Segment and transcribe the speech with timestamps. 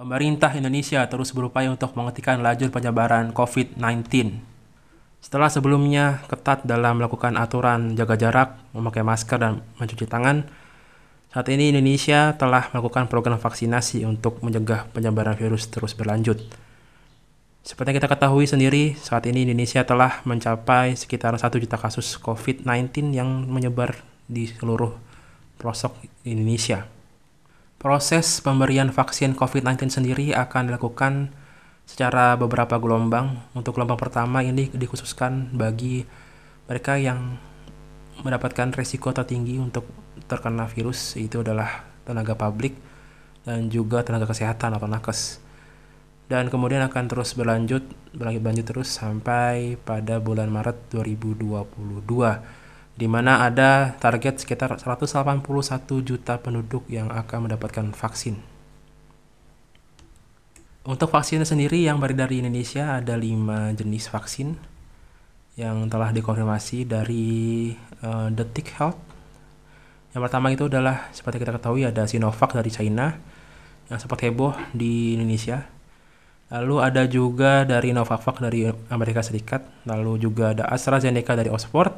[0.00, 4.32] Pemerintah Indonesia terus berupaya untuk menghentikan laju penyebaran COVID-19.
[5.20, 10.48] Setelah sebelumnya ketat dalam melakukan aturan jaga jarak, memakai masker, dan mencuci tangan,
[11.28, 16.40] saat ini Indonesia telah melakukan program vaksinasi untuk mencegah penyebaran virus terus berlanjut.
[17.60, 23.12] Seperti yang kita ketahui sendiri, saat ini Indonesia telah mencapai sekitar 1 juta kasus COVID-19
[23.12, 24.96] yang menyebar di seluruh
[25.60, 25.92] pelosok
[26.24, 26.88] Indonesia.
[27.80, 31.32] Proses pemberian vaksin COVID-19 sendiri akan dilakukan
[31.88, 33.40] secara beberapa gelombang.
[33.56, 36.04] Untuk gelombang pertama ini dikhususkan bagi
[36.68, 37.40] mereka yang
[38.20, 39.88] mendapatkan resiko tertinggi untuk
[40.28, 42.76] terkena virus, itu adalah tenaga publik
[43.48, 45.40] dan juga tenaga kesehatan atau nakes.
[46.28, 47.80] Dan kemudian akan terus berlanjut,
[48.12, 52.59] berlanjut, berlanjut terus sampai pada bulan Maret 2022
[52.98, 55.42] di mana ada target sekitar 181
[56.02, 58.40] juta penduduk yang akan mendapatkan vaksin.
[60.80, 64.56] Untuk vaksin sendiri yang beredar di Indonesia ada 5 jenis vaksin
[65.60, 68.96] yang telah dikonfirmasi dari uh, Detik Health.
[70.16, 73.12] Yang pertama itu adalah seperti kita ketahui ada Sinovac dari China
[73.92, 75.68] yang sempat heboh di Indonesia.
[76.50, 81.94] Lalu ada juga dari Novavax dari Amerika Serikat, lalu juga ada AstraZeneca dari Oxford,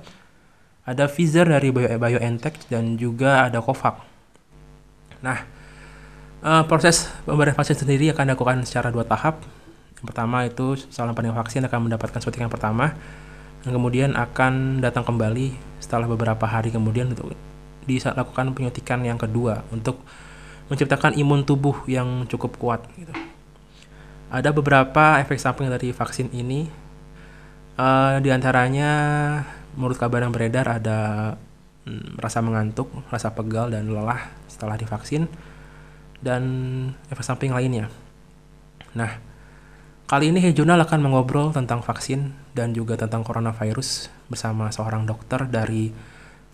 [0.82, 4.02] ada Pfizer dari Bio BioNTech dan juga ada Covax.
[5.22, 5.38] Nah,
[6.42, 9.42] uh, proses pemberian vaksin sendiri akan dilakukan secara dua tahap.
[9.98, 12.98] Yang pertama itu saluran penerima vaksin akan mendapatkan suntikan pertama
[13.62, 17.30] dan kemudian akan datang kembali setelah beberapa hari kemudian untuk
[17.86, 20.02] dilakukan penyuntikan yang kedua untuk
[20.66, 23.14] menciptakan imun tubuh yang cukup kuat gitu.
[24.32, 26.64] Ada beberapa efek samping dari vaksin ini,
[27.76, 28.90] uh, di antaranya
[29.76, 30.98] menurut kabar yang beredar ada
[31.88, 35.26] hmm, rasa mengantuk, rasa pegal dan lelah setelah divaksin
[36.22, 36.42] dan
[37.10, 37.90] efek samping lainnya.
[38.94, 39.18] Nah,
[40.06, 45.48] kali ini Hey Jurnal akan mengobrol tentang vaksin dan juga tentang coronavirus bersama seorang dokter
[45.48, 45.90] dari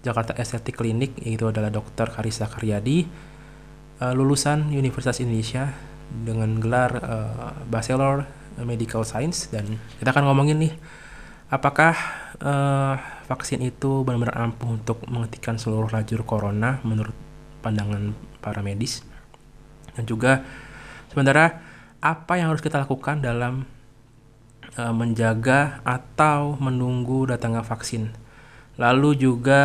[0.03, 2.09] Jakarta Estetik Clinic yaitu adalah Dr.
[2.15, 3.05] Karisa Karyadi
[3.99, 5.75] uh, lulusan Universitas Indonesia
[6.09, 8.25] dengan gelar uh, Bachelor
[8.62, 10.73] Medical Science dan kita akan ngomongin nih
[11.50, 11.95] apakah
[12.43, 12.94] uh,
[13.26, 17.15] vaksin itu benar-benar ampuh untuk menghentikan seluruh lajur corona menurut
[17.60, 19.03] pandangan para medis.
[19.94, 20.47] Dan juga
[21.10, 21.59] sementara
[21.99, 23.66] apa yang harus kita lakukan dalam
[24.78, 28.15] uh, menjaga atau menunggu datangnya vaksin?
[28.78, 29.62] Lalu juga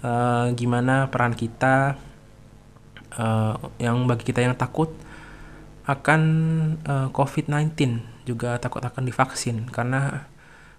[0.00, 2.00] uh, gimana peran kita
[3.20, 4.88] uh, yang bagi kita yang takut
[5.84, 6.22] akan
[6.88, 9.68] uh, COVID-19 juga takut akan divaksin.
[9.68, 10.24] Karena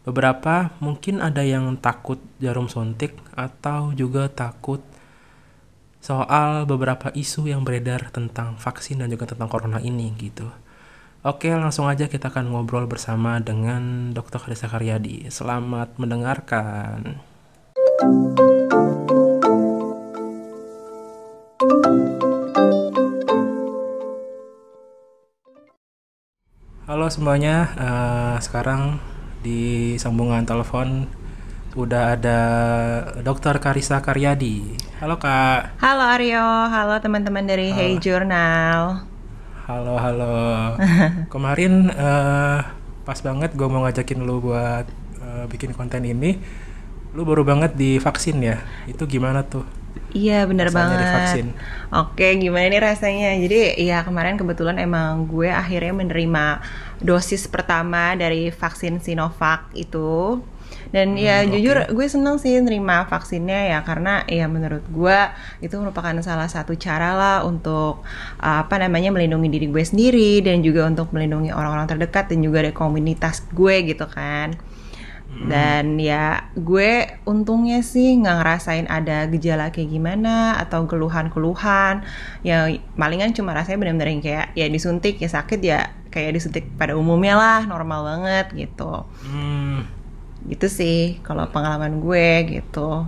[0.05, 4.77] Beberapa mungkin ada yang takut jarum suntik atau juga takut
[5.97, 10.45] soal beberapa isu yang beredar tentang vaksin dan juga tentang corona ini gitu.
[11.25, 14.45] Oke, langsung aja kita akan ngobrol bersama dengan Dr.
[14.45, 15.25] Karisa Karyadi.
[15.33, 17.17] Selamat mendengarkan.
[26.85, 29.01] Halo semuanya, uh, sekarang
[29.45, 31.05] di sambungan telepon
[31.77, 32.39] udah ada
[33.21, 34.73] Dokter Karisa Karyadi.
[34.97, 35.77] Halo Kak.
[35.77, 37.77] Halo Aryo, halo teman-teman dari halo.
[37.77, 39.05] Hey Journal.
[39.69, 40.33] Halo halo.
[41.33, 42.65] Kemarin uh,
[43.05, 44.89] pas banget gue mau ngajakin lu buat
[45.21, 46.41] uh, bikin konten ini.
[47.13, 48.65] Lu baru banget divaksin ya.
[48.89, 49.67] Itu gimana tuh?
[50.15, 51.05] Iya bener banget.
[51.05, 51.47] Divaksin.
[51.93, 53.35] Oke gimana nih rasanya?
[53.37, 56.65] Jadi ya kemarin kebetulan emang gue akhirnya menerima
[57.01, 60.39] dosis pertama dari vaksin Sinovac itu.
[60.89, 65.19] Dan ya hmm, jujur gue seneng sih nerima vaksinnya ya karena ya menurut gue
[65.59, 68.05] itu merupakan salah satu cara lah untuk
[68.39, 72.63] uh, apa namanya melindungi diri gue sendiri dan juga untuk melindungi orang-orang terdekat dan juga
[72.63, 74.55] dari komunitas gue gitu kan.
[75.35, 75.51] Hmm.
[75.51, 82.07] Dan ya gue untungnya sih nggak ngerasain ada gejala kayak gimana atau keluhan-keluhan.
[82.45, 87.35] Ya palingan cuma rasanya benar-benar kayak ya disuntik ya sakit ya kayak disuntik pada umumnya
[87.35, 89.03] lah normal banget gitu.
[89.27, 89.83] Hmm.
[90.47, 93.03] Gitu sih kalau pengalaman gue gitu.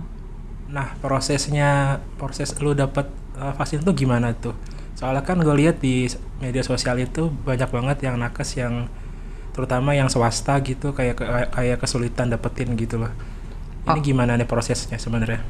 [0.68, 3.08] Nah prosesnya proses lu dapet
[3.40, 4.52] uh, vaksin tuh gimana tuh?
[4.92, 6.04] Soalnya kan gue lihat di
[6.44, 8.92] media sosial itu banyak banget yang nakes yang
[9.56, 11.16] terutama yang swasta gitu kayak
[11.50, 13.10] kayak kesulitan dapetin gitu loh.
[13.88, 14.04] Ini oh.
[14.04, 15.40] gimana nih prosesnya sebenarnya?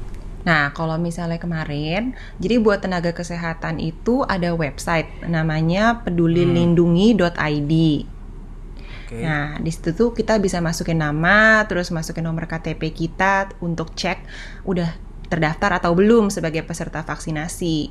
[0.47, 7.73] Nah, kalau misalnya kemarin, jadi buat tenaga kesehatan itu ada website namanya pedulilindungi.id.
[9.09, 9.25] Okay.
[9.25, 14.21] Nah, di situ tuh kita bisa masukin nama, terus masukin nomor KTP kita untuk cek
[14.69, 14.93] udah
[15.33, 17.89] terdaftar atau belum sebagai peserta vaksinasi.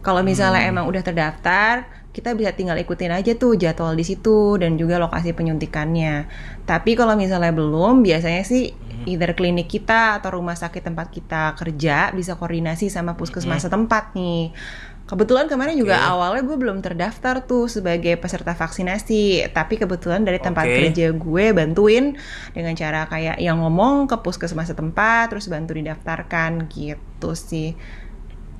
[0.00, 0.70] Kalau misalnya hmm.
[0.72, 5.30] emang udah terdaftar, kita bisa tinggal ikutin aja tuh jadwal di situ dan juga lokasi
[5.30, 6.26] penyuntikannya.
[6.66, 9.06] Tapi kalau misalnya belum, biasanya sih hmm.
[9.06, 13.66] either klinik kita atau rumah sakit tempat kita kerja bisa koordinasi sama puskesmas hmm.
[13.70, 14.50] setempat nih.
[15.10, 16.06] Kebetulan kemarin juga okay.
[16.06, 20.94] awalnya gue belum terdaftar tuh sebagai peserta vaksinasi, tapi kebetulan dari tempat okay.
[20.94, 22.14] kerja gue bantuin
[22.54, 27.74] dengan cara kayak yang ngomong ke puskesmas setempat, terus bantu didaftarkan gitu sih.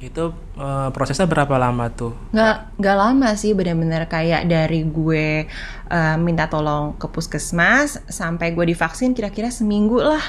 [0.00, 2.16] Itu uh, prosesnya berapa lama tuh?
[2.32, 5.44] Nggak, nggak lama sih, benar-benar kayak dari gue
[5.92, 10.24] uh, minta tolong ke puskesmas sampai gue divaksin kira-kira seminggu lah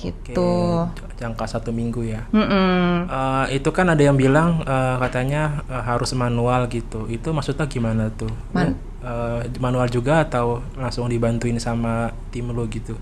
[0.00, 0.52] gitu.
[0.88, 2.24] Oke, jangka satu minggu ya.
[2.32, 2.88] Mm -mm.
[3.08, 7.04] Uh, itu kan ada yang bilang uh, katanya uh, harus manual gitu.
[7.12, 8.32] Itu maksudnya gimana tuh?
[8.56, 12.96] Man uh, manual juga atau langsung dibantuin sama tim lo gitu?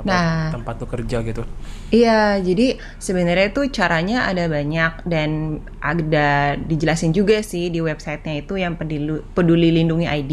[0.00, 1.44] Apa nah, tempat tuh kerja gitu?
[1.92, 8.56] Iya, jadi sebenarnya tuh caranya ada banyak dan ada dijelasin juga sih di websitenya itu
[8.56, 10.32] yang peduli, peduli lindungi ID.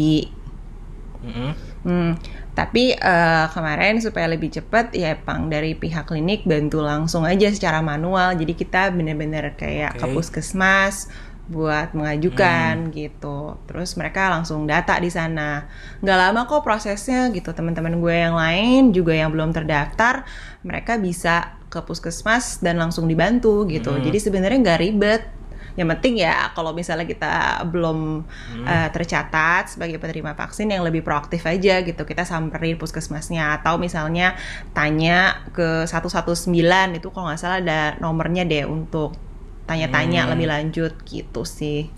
[1.18, 1.52] Mm -hmm.
[1.84, 2.12] hmm
[2.58, 7.78] tapi uh, kemarin supaya lebih cepat ya pang dari pihak klinik bantu langsung aja secara
[7.78, 8.34] manual.
[8.34, 10.02] Jadi kita bener-bener kayak okay.
[10.02, 11.06] ke puskesmas
[11.48, 12.92] buat mengajukan hmm.
[12.92, 13.56] gitu.
[13.64, 15.64] Terus mereka langsung data di sana.
[16.04, 17.56] Nggak lama kok prosesnya gitu.
[17.56, 20.28] Teman-teman gue yang lain juga yang belum terdaftar,
[20.60, 23.96] mereka bisa ke puskesmas dan langsung dibantu gitu.
[23.96, 24.04] Hmm.
[24.04, 25.22] Jadi sebenarnya nggak ribet
[25.78, 28.66] yang penting ya kalau misalnya kita belum hmm.
[28.66, 34.34] uh, tercatat sebagai penerima vaksin yang lebih proaktif aja gitu kita samperin puskesmasnya atau misalnya
[34.74, 36.50] tanya ke 119
[36.98, 39.27] itu kalau nggak salah ada nomornya deh untuk
[39.68, 40.30] tanya-tanya hmm.
[40.32, 41.92] lebih lanjut gitu sih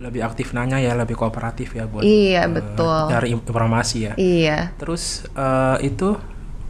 [0.00, 4.74] lebih aktif nanya ya lebih kooperatif ya buat iya uh, betul cari informasi ya iya
[4.80, 6.18] terus uh, itu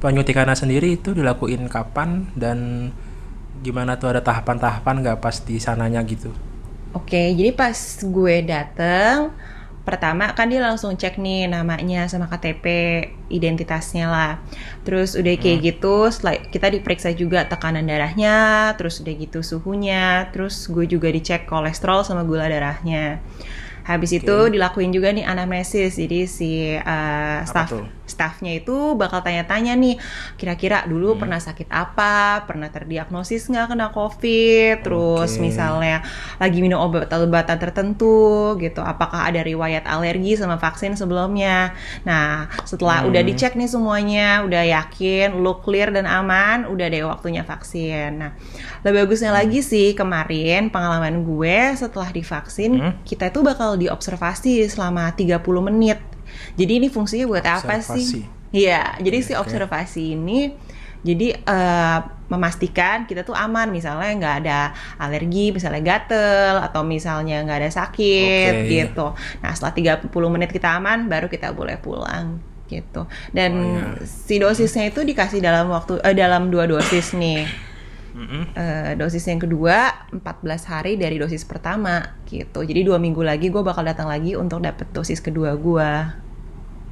[0.04, 2.90] penyuntikannya sendiri itu dilakuin kapan dan
[3.64, 6.28] gimana tuh ada tahapan-tahapan nggak pas di sananya gitu?
[6.92, 9.32] Oke, jadi pas gue dateng
[9.84, 12.64] pertama kan dia langsung cek nih namanya sama KTP
[13.28, 14.32] identitasnya lah
[14.81, 15.66] terus udah kayak hmm.
[15.69, 21.44] gitu setelah kita diperiksa juga tekanan darahnya terus udah gitu suhunya terus gue juga dicek
[21.44, 23.20] kolesterol sama gula darahnya
[23.84, 24.20] Habis okay.
[24.25, 26.00] itu dilakuin juga nih anamnesis.
[26.00, 27.72] Jadi si uh, staff
[28.04, 29.96] staffnya itu bakal tanya-tanya nih,
[30.36, 31.20] kira-kira dulu hmm.
[31.25, 35.40] pernah sakit apa, pernah terdiagnosis nggak kena COVID, terus okay.
[35.40, 36.04] misalnya
[36.36, 41.72] lagi minum obat-obatan tertentu gitu, apakah ada riwayat alergi sama vaksin sebelumnya.
[42.04, 43.08] Nah, setelah hmm.
[43.08, 48.20] udah dicek nih semuanya, udah yakin, lu clear dan aman, udah deh waktunya vaksin.
[48.20, 48.30] Nah,
[48.84, 49.40] lebih bagusnya hmm.
[49.40, 52.92] lagi sih kemarin pengalaman gue setelah divaksin, hmm.
[53.08, 55.41] kita itu bakal diobservasi selama 30
[55.71, 56.00] menit.
[56.59, 57.91] Jadi ini fungsinya buat observasi.
[57.91, 58.25] apa sih?
[58.55, 60.55] Iya, jadi okay, si observasi ini
[61.05, 62.00] jadi uh,
[62.32, 64.59] memastikan kita tuh aman misalnya nggak ada
[64.97, 68.88] alergi, misalnya gatel atau misalnya nggak ada sakit okay.
[68.88, 69.12] gitu.
[69.44, 72.41] Nah, setelah 30 menit kita aman baru kita boleh pulang
[72.73, 73.05] gitu.
[73.37, 74.09] Dan oh, yeah.
[74.09, 77.44] si dosisnya itu dikasih dalam waktu uh, dalam dua dosis nih.
[78.14, 78.43] Mm-hmm.
[78.55, 82.62] Uh, dosis yang kedua 14 hari dari dosis pertama gitu.
[82.62, 85.90] Jadi dua minggu lagi gue bakal datang lagi untuk dapet dosis kedua gue.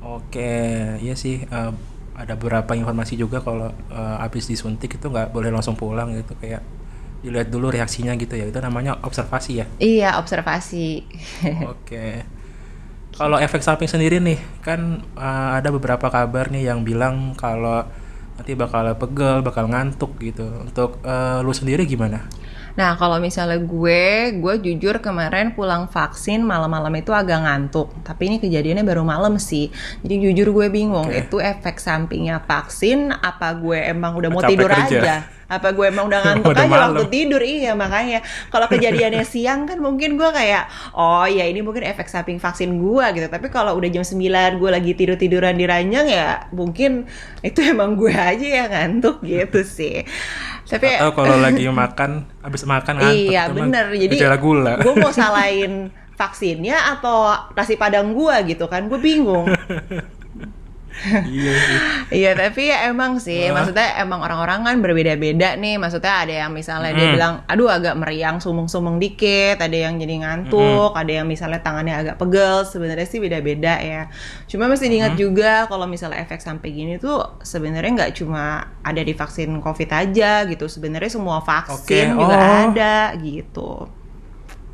[0.03, 0.55] Oke,
[0.99, 1.47] iya sih.
[1.47, 1.71] Uh,
[2.19, 6.61] ada beberapa informasi juga kalau uh, habis disuntik itu nggak boleh langsung pulang gitu kayak
[7.23, 8.51] dilihat dulu reaksinya gitu ya.
[8.51, 9.67] Itu namanya observasi ya.
[9.79, 11.07] Iya observasi.
[11.73, 12.27] Oke.
[13.15, 17.87] Kalau efek samping sendiri nih kan uh, ada beberapa kabar nih yang bilang kalau
[18.43, 20.43] nanti bakal pegel, bakal ngantuk gitu.
[20.43, 22.27] Untuk uh, lu sendiri gimana?
[22.73, 27.93] Nah, kalau misalnya gue, gue jujur kemarin pulang vaksin malam-malam itu agak ngantuk.
[28.01, 29.69] Tapi ini kejadiannya baru malam sih.
[30.01, 31.29] Jadi jujur gue bingung, okay.
[31.29, 35.01] itu efek sampingnya vaksin apa gue emang udah mau Capek tidur kerja.
[35.01, 35.17] aja?
[35.53, 36.89] apa gue emang udah ngantuk udah aja malam.
[36.97, 41.85] waktu tidur iya makanya kalau kejadiannya siang kan mungkin gue kayak oh ya ini mungkin
[41.85, 44.17] efek samping vaksin gue gitu tapi kalau udah jam 9
[44.57, 47.05] gue lagi tidur tiduran di ranjang ya mungkin
[47.45, 50.09] itu emang gue aja yang ngantuk gitu sih
[50.73, 53.93] tapi atau kalau lagi makan habis makan ngantuk iya bener.
[53.93, 54.81] Jadi gula.
[54.81, 59.53] gue mau salahin vaksinnya atau nasi padang gue gitu kan gue bingung
[61.27, 61.55] iya
[62.23, 63.55] iya tapi ya emang sih uh.
[63.55, 66.99] maksudnya emang orang-orang kan berbeda-beda nih maksudnya ada yang misalnya mm.
[66.99, 71.01] dia bilang aduh agak meriang sumung-sumung dikit ada yang jadi ngantuk mm.
[71.01, 74.09] ada yang misalnya tangannya agak pegel sebenarnya sih beda-beda ya
[74.47, 75.21] cuma mesti diingat mm.
[75.21, 80.45] juga kalau misalnya efek sampai gini tuh sebenarnya nggak cuma ada di vaksin covid aja
[80.47, 82.19] gitu sebenarnya semua vaksin okay.
[82.19, 82.57] juga oh.
[82.71, 84.02] ada gitu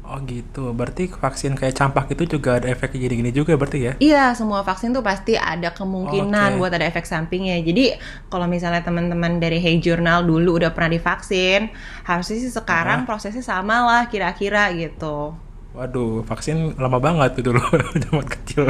[0.09, 3.93] Oh gitu, berarti vaksin kayak campak itu juga ada efek gini-gini juga berarti ya?
[4.01, 6.59] Iya, semua vaksin tuh pasti ada kemungkinan okay.
[6.59, 7.61] buat ada efek sampingnya.
[7.61, 7.93] Jadi
[8.33, 11.69] kalau misalnya teman-teman dari Hey Journal dulu udah pernah divaksin,
[12.09, 15.37] harusnya sih sekarang prosesnya sama lah kira-kira gitu.
[15.77, 17.61] Waduh, vaksin lama banget tuh dulu
[18.09, 18.65] zaman kecil.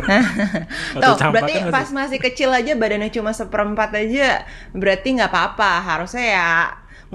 [0.98, 4.42] Tuh, berarti pas masih kecil aja badannya cuma seperempat aja,
[4.74, 5.86] berarti nggak apa-apa.
[5.86, 6.50] Harusnya ya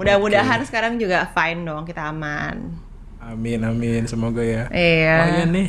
[0.00, 0.68] mudah-mudahan okay.
[0.72, 2.83] sekarang juga fine dong, kita aman.
[3.24, 4.04] Amin, amin.
[4.04, 4.68] Semoga ya.
[4.68, 5.16] Iya.
[5.16, 5.68] Oh iya nih,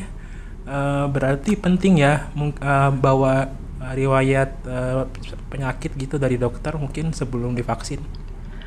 [0.67, 3.51] uh, berarti penting ya uh, bawa
[3.95, 5.05] riwayat uh,
[5.47, 8.01] penyakit gitu dari dokter mungkin sebelum divaksin.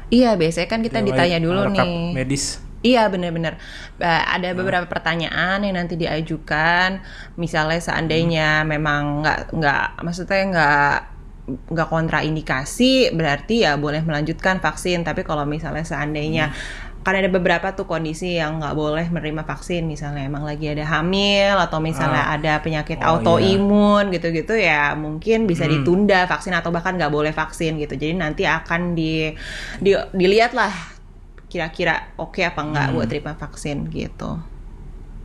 [0.09, 2.17] Iya, biasanya kan kita riwayat, ditanya dulu nih.
[2.17, 3.59] medis Iya benar-benar
[3.99, 7.03] ada beberapa pertanyaan yang nanti diajukan
[7.35, 8.69] misalnya seandainya hmm.
[8.71, 10.95] memang nggak nggak maksudnya nggak
[11.75, 16.88] nggak kontraindikasi berarti ya boleh melanjutkan vaksin tapi kalau misalnya seandainya hmm.
[17.07, 21.57] Kan ada beberapa tuh kondisi yang nggak boleh menerima vaksin misalnya emang lagi ada hamil
[21.57, 22.37] atau misalnya ah.
[22.37, 24.15] ada penyakit oh, autoimun iya.
[24.19, 25.73] gitu-gitu ya mungkin bisa hmm.
[25.81, 29.33] ditunda vaksin atau bahkan nggak boleh vaksin gitu jadi nanti akan di,
[29.81, 30.99] di dilihat lah
[31.49, 32.95] kira-kira oke okay apa enggak hmm.
[32.95, 34.31] buat terima vaksin gitu.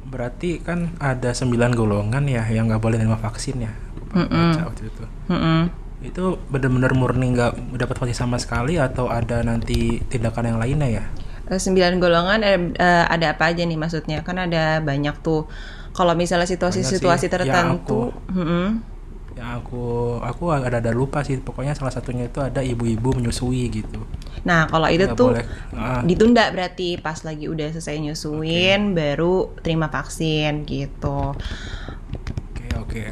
[0.08, 3.72] Berarti kan ada sembilan golongan ya yang nggak boleh terima vaksin ya.
[4.13, 4.51] Mm -mm.
[4.63, 5.03] waktu itu.
[5.27, 5.62] Mm -mm.
[6.03, 11.06] Itu benar-benar murni nggak dapat vaksin sama sekali atau ada nanti tindakan yang lainnya ya?
[11.51, 14.23] Eh, sembilan golongan ada, eh, ada apa aja nih maksudnya?
[14.23, 15.47] Kan ada banyak tuh.
[15.93, 18.93] Kalau misalnya situasi-situasi tertentu, ya, aku, mm -hmm
[19.33, 24.05] yang aku aku ada ada lupa sih pokoknya salah satunya itu ada ibu-ibu menyusui gitu
[24.45, 25.45] nah kalau itu Nggak tuh boleh.
[25.73, 26.01] Ah.
[26.05, 28.95] ditunda berarti pas lagi udah selesai nyusuin okay.
[28.95, 33.09] baru terima vaksin gitu oke okay, oke okay.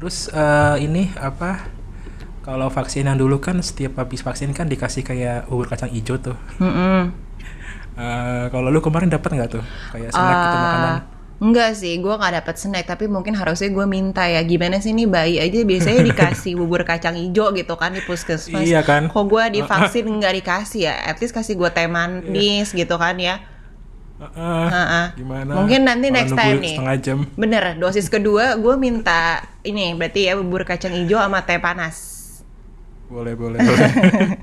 [0.00, 1.68] terus uh, ini apa
[2.50, 6.34] kalau vaksin yang dulu kan setiap habis vaksin kan dikasih kayak bubur kacang hijau tuh
[6.58, 7.00] mm -hmm.
[7.94, 9.64] uh, kalau lu kemarin dapat nggak tuh
[9.94, 10.94] kayak snack uh, gitu makanan
[11.40, 15.08] Enggak sih, gue nggak dapet snack tapi mungkin harusnya gue minta ya gimana sih nih
[15.08, 18.60] bayi aja biasanya dikasih bubur kacang hijau gitu kan di puskesmas.
[18.60, 19.08] Iya kan.
[19.08, 21.00] Kok gue divaksin nggak dikasih ya?
[21.00, 22.84] At least kasih gue teh manis iya.
[22.84, 23.40] gitu kan ya.
[24.20, 25.06] Uh, uh, uh, uh.
[25.16, 25.52] Gimana?
[25.56, 26.76] Mungkin nanti next time nih.
[26.76, 27.18] Setengah jam.
[27.40, 32.19] Bener, dosis kedua gue minta ini berarti ya bubur kacang hijau sama teh panas.
[33.10, 33.90] Boleh boleh boleh.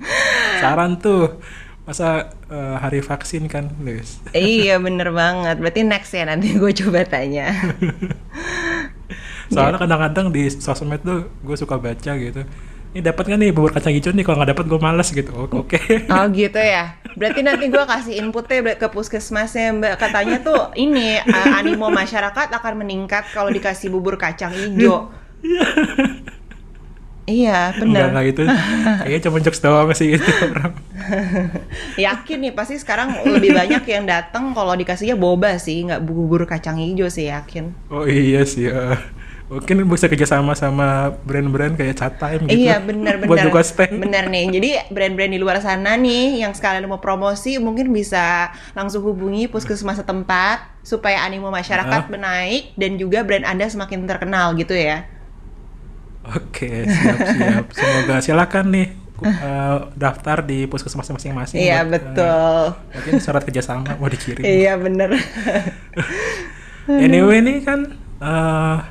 [0.61, 1.39] Saran tuh
[1.87, 5.55] masa uh, hari vaksin kan Luis iya bener banget.
[5.55, 7.47] Berarti next ya nanti gue coba tanya.
[9.55, 12.43] Soalnya kadang-kadang di sosmed tuh gue suka baca gitu.
[12.91, 14.27] Ini dapat kan nih bubur kacang hijau nih?
[14.27, 15.31] Kalau nggak dapat gue males gitu.
[15.31, 15.79] Oke.
[15.79, 16.11] Okay.
[16.11, 16.99] oh gitu ya?
[17.15, 19.95] Berarti nanti gue kasih inputnya ke puskesmasnya mbak.
[19.95, 25.07] Katanya tuh ini uh, animo masyarakat akan meningkat kalau dikasih bubur kacang hijau
[27.27, 27.75] iya.
[27.75, 28.09] Benar.
[28.15, 28.41] Enggak, itu.
[28.47, 30.73] Kayaknya cuma jokes doang sih itu orang.
[32.07, 36.79] yakin nih, pasti sekarang lebih banyak yang datang kalau dikasihnya boba sih, nggak bubur kacang
[36.79, 37.75] hijau sih, yakin.
[37.91, 38.97] Oh iya sih, ya.
[39.47, 42.67] Mungkin bisa kerjasama sama brand-brand kayak Chat Time gitu.
[42.67, 43.27] Iya benar-benar.
[43.31, 44.03] Buat buka stand.
[44.03, 44.51] Bener nih.
[44.51, 50.03] Jadi brand-brand di luar sana nih yang sekalian mau promosi mungkin bisa langsung hubungi puskesmas
[50.03, 52.11] setempat supaya animo masyarakat uh.
[52.11, 55.07] menaik dan juga brand Anda semakin terkenal gitu ya.
[56.35, 57.65] Oke, siap-siap.
[57.71, 58.87] Semoga silakan nih
[59.23, 61.63] uh, daftar di puskesmas masing-masing.
[61.63, 62.27] Iya, buat, betul.
[62.27, 64.43] Uh, mungkin surat kerjasama mau dikirim.
[64.43, 65.15] iya, bener.
[67.05, 68.83] anyway, ini kan uh,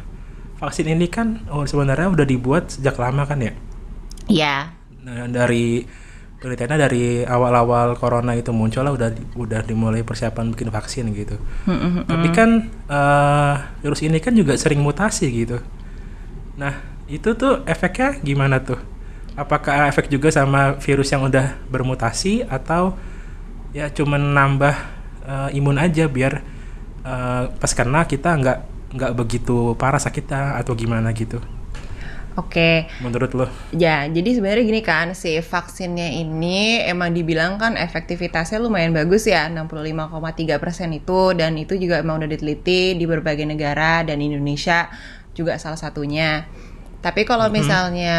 [0.58, 3.52] vaksin ini kan oh, sebenarnya udah dibuat sejak lama kan ya?
[4.26, 4.56] Iya.
[5.06, 5.86] Nah, dari
[6.36, 11.38] penelitiannya dari awal-awal corona itu muncul lah udah udah dimulai persiapan bikin vaksin gitu.
[11.64, 12.02] Mm -hmm.
[12.10, 12.50] Tapi kan
[12.90, 15.62] uh, virus ini kan juga sering mutasi gitu.
[16.56, 18.78] Nah, itu tuh efeknya gimana tuh?
[19.38, 22.96] Apakah efek juga sama virus yang udah bermutasi atau
[23.70, 24.74] ya cuman nambah
[25.26, 26.40] uh, imun aja biar
[27.04, 28.58] uh, pas kena kita nggak
[28.96, 31.38] nggak begitu parah sakitnya atau gimana gitu?
[32.36, 32.84] Oke.
[32.84, 33.00] Okay.
[33.00, 33.46] Menurut lo?
[33.72, 39.48] Ya, jadi sebenarnya gini kan, si vaksinnya ini emang dibilang kan efektivitasnya lumayan bagus ya,
[39.48, 44.92] 65,3 persen itu, dan itu juga emang udah diteliti di berbagai negara dan Indonesia
[45.32, 46.44] juga salah satunya.
[47.04, 48.18] Tapi kalau misalnya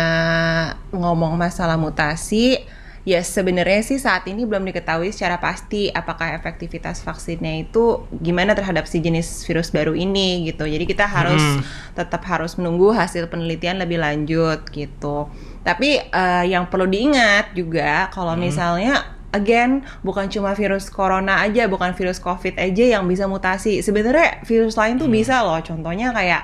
[0.96, 2.62] ngomong masalah mutasi,
[3.08, 8.84] ya sebenarnya sih saat ini belum diketahui secara pasti apakah efektivitas vaksinnya itu gimana terhadap
[8.84, 10.68] si jenis virus baru ini gitu.
[10.68, 11.96] Jadi kita harus hmm.
[11.96, 15.32] tetap harus menunggu hasil penelitian lebih lanjut gitu.
[15.64, 18.44] Tapi uh, yang perlu diingat juga kalau hmm.
[18.44, 23.80] misalnya again bukan cuma virus corona aja, bukan virus covid aja yang bisa mutasi.
[23.80, 25.16] Sebenarnya virus lain tuh hmm.
[25.16, 25.64] bisa loh.
[25.64, 26.44] Contohnya kayak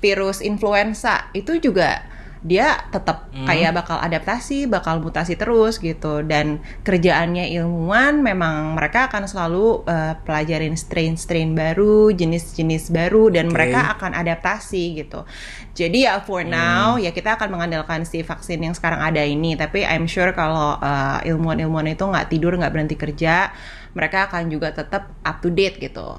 [0.00, 3.44] virus influenza itu juga dia tetap hmm.
[3.44, 6.24] kayak bakal adaptasi, bakal mutasi terus gitu.
[6.24, 13.54] Dan kerjaannya ilmuwan memang mereka akan selalu uh, pelajarin strain-strain baru, jenis-jenis baru, dan okay.
[13.54, 15.28] mereka akan adaptasi gitu.
[15.76, 16.52] Jadi ya for hmm.
[16.52, 19.52] now ya kita akan mengandalkan si vaksin yang sekarang ada ini.
[19.60, 23.52] Tapi I'm sure kalau uh, ilmuwan-ilmuwan itu nggak tidur, nggak berhenti kerja,
[23.92, 26.16] mereka akan juga tetap up to date gitu.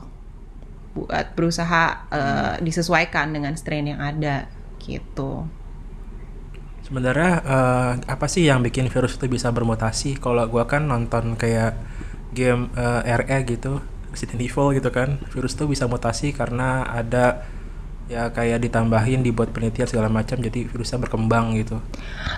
[0.92, 4.52] Buat berusaha uh, disesuaikan dengan strain yang ada
[4.84, 5.48] gitu.
[6.84, 10.20] Sebenarnya uh, apa sih yang bikin virus itu bisa bermutasi?
[10.20, 11.80] Kalau gua kan nonton kayak
[12.36, 13.80] game uh, RE gitu,
[14.12, 17.48] Resident Evil gitu kan, virus itu bisa mutasi karena ada
[18.12, 21.80] ya kayak ditambahin dibuat penelitian segala macam jadi virusnya berkembang gitu.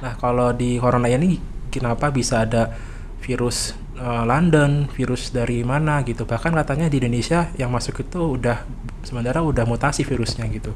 [0.05, 1.41] Nah, kalau di corona ini
[1.73, 2.69] kenapa bisa ada
[3.25, 6.25] virus uh, London, virus dari mana gitu.
[6.25, 8.65] Bahkan katanya di Indonesia yang masuk itu udah
[9.05, 10.73] sebenarnya udah mutasi virusnya gitu.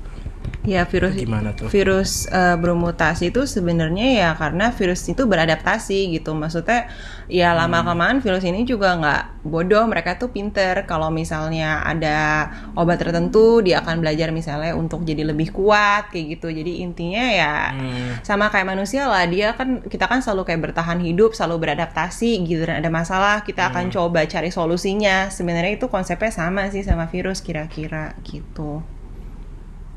[0.67, 1.71] Ya virus Itu gimana tuh?
[1.71, 6.35] virus uh, bermutasi itu sebenarnya ya karena virus itu beradaptasi gitu.
[6.35, 6.91] Maksudnya
[7.31, 9.87] ya lama kelamaan virus ini juga nggak bodoh.
[9.87, 10.83] Mereka tuh pinter.
[10.83, 16.51] Kalau misalnya ada obat tertentu, dia akan belajar misalnya untuk jadi lebih kuat kayak gitu.
[16.51, 18.19] Jadi intinya ya Hmm.
[18.27, 19.23] sama kayak manusia lah.
[19.23, 22.43] Dia kan kita kan selalu kayak bertahan hidup, selalu beradaptasi.
[22.43, 25.31] Gitu dan ada masalah kita akan coba cari solusinya.
[25.31, 28.83] Sebenarnya itu konsepnya sama sih sama virus kira-kira gitu.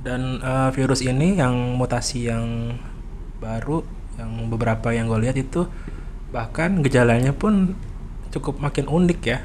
[0.00, 2.76] Dan uh, virus ini yang mutasi yang
[3.36, 3.84] baru,
[4.16, 5.68] yang beberapa yang gue lihat itu
[6.30, 7.76] bahkan gejalanya pun
[8.32, 9.44] cukup makin unik ya.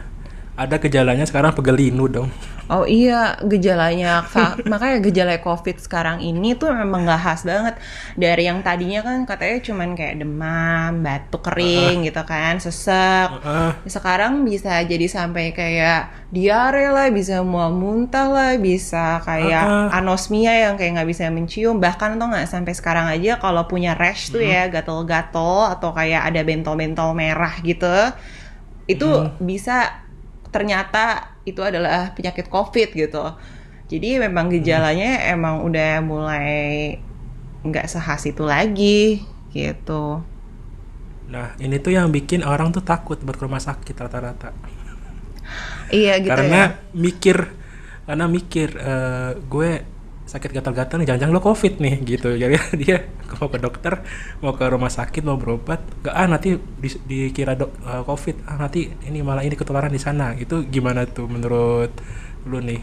[0.55, 2.31] Ada gejalanya sekarang pegelinu dong.
[2.65, 4.25] Oh iya gejalanya
[4.71, 7.77] makanya gejala COVID sekarang ini tuh memang nggak khas banget
[8.17, 13.29] dari yang tadinya kan katanya cuman kayak demam, batuk kering gitu kan, sesek.
[13.37, 13.69] Heeh.
[13.85, 20.73] Sekarang bisa jadi sampai kayak diare lah, bisa mual muntah lah, bisa kayak anosmia yang
[20.73, 21.77] kayak nggak bisa mencium.
[21.77, 26.41] Bahkan tuh nggak sampai sekarang aja kalau punya rash tuh ya gatel-gatel atau kayak ada
[26.41, 28.09] bentol-bentol merah gitu,
[28.89, 30.01] itu bisa
[30.49, 33.25] ternyata itu adalah penyakit COVID gitu.
[33.85, 36.97] Jadi memang gejalanya emang udah mulai
[37.61, 39.21] nggak sehas itu lagi
[39.53, 40.25] gitu.
[41.25, 44.53] Nah, ini tuh yang bikin orang tuh takut buat ke rumah sakit rata-rata.
[45.93, 46.97] Iya gitu karena ya.
[46.97, 47.37] mikir
[48.09, 49.71] karena mikir eh, gue
[50.25, 52.29] sakit gatal-gatal nih jangan-jangan lo covid nih gitu.
[52.33, 52.97] Jadi dia
[53.37, 53.93] mau ke dokter
[54.41, 58.57] mau ke rumah sakit mau berobat gak ah nanti di- dikira dok eh, covid ah
[58.57, 60.33] nanti ini malah ini ketularan di sana.
[60.37, 61.91] Itu gimana tuh menurut
[62.49, 62.81] lu nih?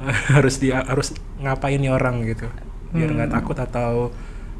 [0.36, 2.46] Harus dia harus ngapain nih orang gitu?
[2.92, 4.12] Biar nggak takut atau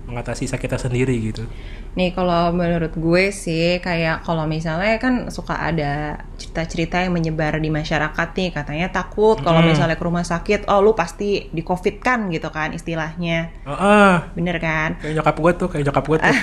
[0.07, 1.43] mengatasi sakitnya sendiri gitu.
[1.93, 7.67] Nih kalau menurut gue sih kayak kalau misalnya kan suka ada cerita-cerita yang menyebar di
[7.69, 9.73] masyarakat nih katanya takut kalau Hmm.
[9.73, 13.51] misalnya ke rumah sakit oh lu pasti di covid kan gitu kan istilahnya.
[13.65, 14.95] Ah ah, bener kan?
[14.97, 16.37] Kayak nyokap gue tuh kayak nyokap gue tuh.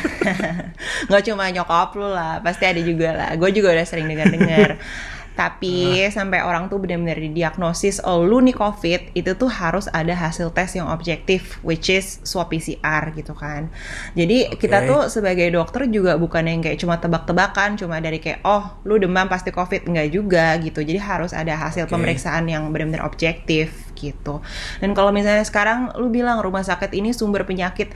[1.08, 3.30] Nggak cuma nyokap lu lah pasti ada juga lah.
[3.36, 4.76] Gue juga udah sering dengar-dengar
[5.34, 10.54] tapi sampai orang tuh benar-benar didiagnosis oh lu nih covid itu tuh harus ada hasil
[10.54, 13.74] tes yang objektif which is swab PCR gitu kan.
[14.14, 14.90] Jadi kita Oke.
[14.90, 19.26] tuh sebagai dokter juga bukan yang kayak cuma tebak-tebakan cuma dari kayak oh lu demam
[19.26, 19.90] pasti covid.
[19.90, 20.86] Enggak juga gitu.
[20.86, 21.98] Jadi harus ada hasil Oke.
[21.98, 24.46] pemeriksaan yang benar-benar objektif gitu.
[24.78, 27.90] Dan kalau misalnya sekarang lu bilang rumah sakit ini sumber penyakit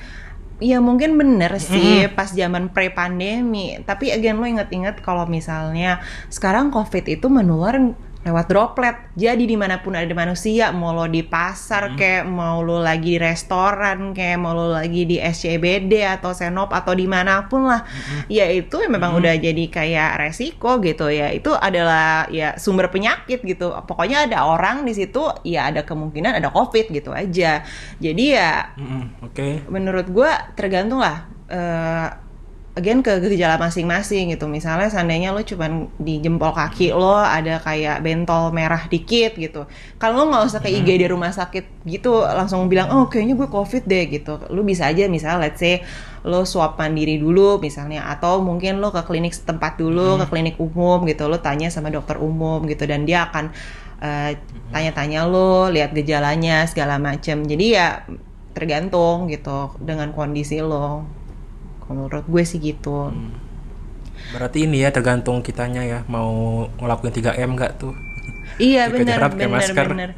[0.58, 3.78] Ya mungkin bener sih pas zaman pre-pandemi.
[3.86, 6.02] Tapi again lo inget-inget kalau misalnya
[6.34, 7.78] sekarang COVID itu menular
[8.25, 8.97] lewat droplet.
[9.13, 13.21] Jadi di mana pun ada manusia, mau lo di pasar kayak mau lo lagi di
[13.21, 17.86] restoran kayak mau lo lagi di SCBD atau Senop atau di mana pun lah,
[18.27, 21.32] ya itu memang udah jadi kayak resiko gitu ya.
[21.32, 23.71] Itu adalah ya sumber penyakit gitu.
[23.86, 27.63] Pokoknya ada orang di situ, ya ada kemungkinan ada COVID gitu aja.
[27.97, 32.26] Jadi ya Mm-mm, oke menurut gue tergantung lah eh
[32.77, 34.45] again ke gejala masing-masing gitu.
[34.45, 39.65] Misalnya seandainya lo cuman di jempol kaki lo ada kayak bentol merah dikit gitu.
[39.97, 43.49] Kan lo nggak usah ke IG di rumah sakit gitu langsung bilang oh kayaknya gue
[43.49, 44.37] covid deh gitu.
[44.53, 45.81] Lo bisa aja misalnya let's say
[46.21, 48.05] lo swab mandiri dulu misalnya.
[48.13, 51.25] Atau mungkin lo ke klinik setempat dulu ke klinik umum gitu.
[51.25, 53.49] Lo tanya sama dokter umum gitu dan dia akan
[54.05, 54.37] eh,
[54.69, 57.41] tanya-tanya lo lihat gejalanya segala macem.
[57.41, 58.05] Jadi ya
[58.53, 61.05] tergantung gitu dengan kondisi lo.
[61.05, 61.16] Kalau
[61.89, 63.12] menurut gue sih gitu.
[64.36, 67.95] Berarti ini ya tergantung kitanya ya mau ngelakuin 3M nggak tuh?
[68.58, 69.86] iya bener masker.
[69.86, 70.12] bener.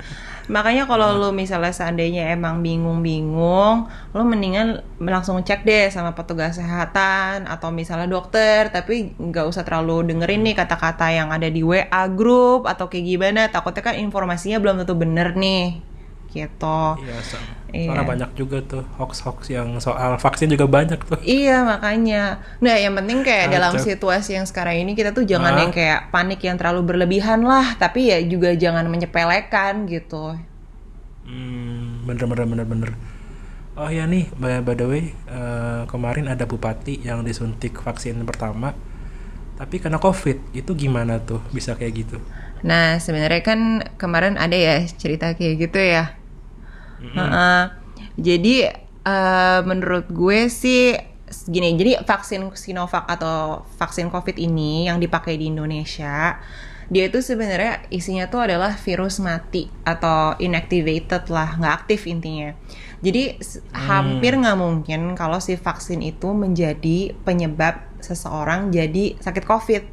[0.49, 7.45] Makanya kalau lo misalnya seandainya emang bingung-bingung lo mendingan langsung cek deh sama petugas kesehatan
[7.45, 12.65] atau misalnya dokter tapi nggak usah terlalu dengerin nih kata-kata yang ada di WA grup
[12.65, 13.41] atau kayak gimana.
[13.53, 15.85] Takutnya kan informasinya belum tentu bener nih.
[16.33, 16.81] Gitu.
[17.05, 17.93] Iya, so- Iya.
[17.93, 21.17] soalnya banyak juga tuh hoax-hoax yang soal vaksin juga banyak tuh.
[21.21, 22.41] Iya makanya.
[22.59, 25.59] Nah yang penting kayak dalam situasi yang sekarang ini kita tuh jangan Ah.
[25.63, 27.77] yang kayak panik yang terlalu berlebihan lah.
[27.77, 30.33] Tapi ya juga jangan menyepelekan gitu.
[31.23, 32.91] Hmm, bener bener bener bener.
[33.79, 38.75] Oh ya nih, by, by the way, eh, kemarin ada bupati yang disuntik vaksin pertama,
[39.55, 42.17] tapi kena covid, itu gimana tuh bisa kayak gitu?
[42.59, 43.59] Nah, sebenarnya kan
[43.95, 46.18] kemarin ada ya cerita kayak gitu ya.
[46.99, 47.29] Mm -hmm.
[47.31, 47.65] uh,
[48.19, 48.55] jadi
[49.07, 50.95] uh, menurut gue sih
[51.29, 56.41] gini, jadi vaksin Sinovac atau vaksin COVID ini yang dipakai di Indonesia,
[56.89, 62.57] dia itu sebenarnya isinya tuh adalah virus mati atau inactivated lah, nggak aktif intinya.
[62.99, 63.77] Jadi hmm.
[63.77, 69.83] hampir nggak mungkin kalau si vaksin itu menjadi penyebab seseorang jadi sakit COVID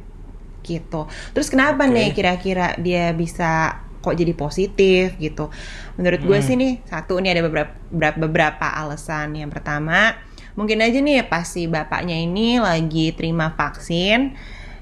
[0.65, 1.07] gitu.
[1.31, 1.93] Terus kenapa okay.
[1.93, 5.51] nih kira-kira dia bisa kok jadi positif gitu?
[5.99, 6.27] Menurut hmm.
[6.31, 9.35] gue sih nih satu nih ada beberapa beberapa alasan.
[9.35, 10.15] Yang pertama
[10.57, 14.33] mungkin aja nih pas si bapaknya ini lagi terima vaksin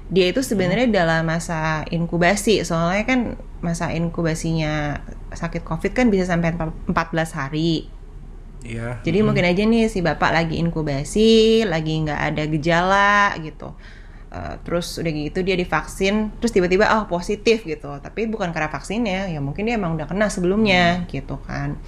[0.06, 0.96] dia itu sebenarnya hmm.
[0.96, 3.20] dalam masa inkubasi soalnya kan
[3.60, 6.88] masa inkubasinya sakit covid kan bisa sampai 14
[7.36, 7.92] hari
[8.66, 8.98] Iya.
[9.06, 9.26] Jadi hmm.
[9.30, 13.78] mungkin aja nih si bapak lagi inkubasi, lagi nggak ada gejala gitu.
[14.26, 17.94] Uh, terus udah gitu dia divaksin, terus tiba-tiba oh positif gitu.
[18.02, 21.06] Tapi bukan karena vaksinnya, ya mungkin dia emang udah kena sebelumnya hmm.
[21.14, 21.78] gitu kan.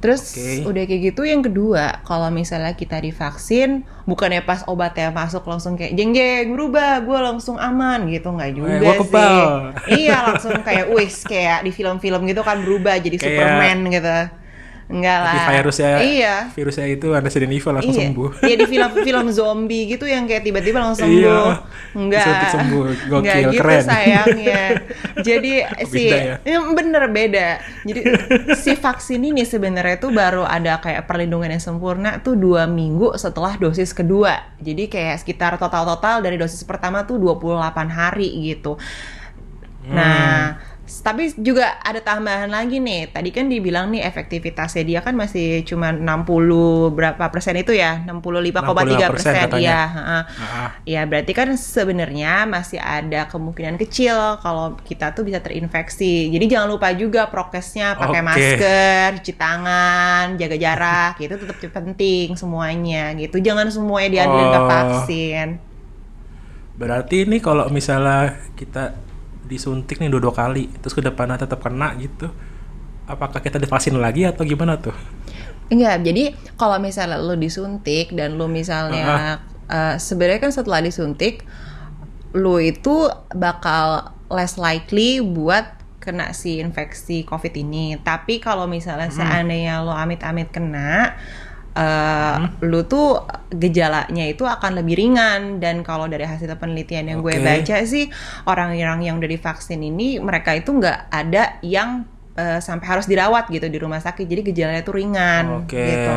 [0.00, 0.64] Terus okay.
[0.64, 5.92] udah kayak gitu yang kedua, kalau misalnya kita divaksin, bukannya pas obatnya masuk langsung kayak
[5.92, 10.00] jeng jeng berubah, gue langsung aman gitu nggak juga Weh, sih.
[10.00, 13.28] iya langsung kayak wis kayak di film-film gitu kan berubah jadi kayak...
[13.28, 14.39] Superman gitu.
[14.90, 15.32] Enggak lah.
[15.32, 16.34] Di virusnya, iya.
[16.50, 18.02] virusnya itu ada Resident Evil langsung iya.
[18.10, 18.30] sembuh.
[18.42, 21.22] Iya di film-film zombie gitu yang kayak tiba-tiba langsung sembuh.
[21.22, 21.38] Iya.
[21.94, 22.50] Enggak.
[22.50, 22.84] sembuh.
[23.06, 23.84] Gokil, Enggak gitu keren.
[23.86, 24.62] sayangnya.
[25.22, 25.52] Jadi
[25.94, 26.42] si ya?
[26.42, 27.48] ya, bener beda.
[27.86, 28.00] Jadi
[28.58, 33.54] si vaksin ini sebenarnya tuh baru ada kayak perlindungan yang sempurna tuh dua minggu setelah
[33.62, 34.58] dosis kedua.
[34.58, 37.46] Jadi kayak sekitar total-total dari dosis pertama tuh 28
[37.86, 38.74] hari gitu.
[39.86, 39.96] Hmm.
[39.96, 40.60] Nah,
[40.98, 43.14] tapi juga ada tambahan lagi nih.
[43.14, 48.02] Tadi kan dibilang nih efektivitasnya dia kan masih cuma 60 berapa persen itu ya?
[48.02, 49.46] 65,3 persen.
[49.54, 49.82] Iya,
[50.82, 56.34] Ya berarti kan sebenarnya masih ada kemungkinan kecil kalau kita tuh bisa terinfeksi.
[56.34, 58.26] Jadi jangan lupa juga prokesnya pakai okay.
[58.26, 63.38] masker, cuci tangan, jaga jarak, itu tetap penting semuanya gitu.
[63.38, 64.50] Jangan semuanya diambil oh.
[64.50, 65.48] ke vaksin.
[66.80, 69.09] Berarti ini kalau misalnya kita
[69.46, 72.28] disuntik nih dua dua kali terus ke depannya tetap kena gitu
[73.06, 74.94] apakah kita divaksin lagi atau gimana tuh
[75.70, 81.46] Enggak, jadi kalau misalnya lo disuntik dan lo misalnya uh uh, sebenarnya kan setelah disuntik
[82.34, 87.98] lo itu bakal less likely buat kena si infeksi COVID ini.
[87.98, 89.18] Tapi kalau misalnya hmm.
[89.18, 91.18] seandainya lo amit-amit kena,
[91.76, 92.66] uh, hmm.
[92.66, 97.38] lu tuh gejalanya itu akan lebih ringan dan kalau dari hasil penelitian yang okay.
[97.38, 98.04] gue baca sih
[98.46, 102.06] orang-orang yang udah divaksin ini mereka itu nggak ada yang
[102.38, 105.86] uh, sampai harus dirawat gitu di rumah sakit jadi gejalanya tuh ringan okay.
[105.86, 106.12] gitu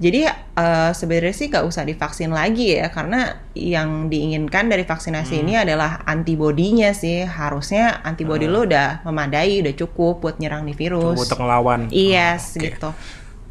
[0.00, 5.42] jadi uh, sebenarnya sih nggak usah divaksin lagi ya karena yang diinginkan dari vaksinasi hmm.
[5.44, 8.52] ini adalah antibodinya sih harusnya antibodi hmm.
[8.56, 12.72] lo udah memadai udah cukup buat nyerang nih virus untuk melawan yes oh, okay.
[12.72, 12.90] gitu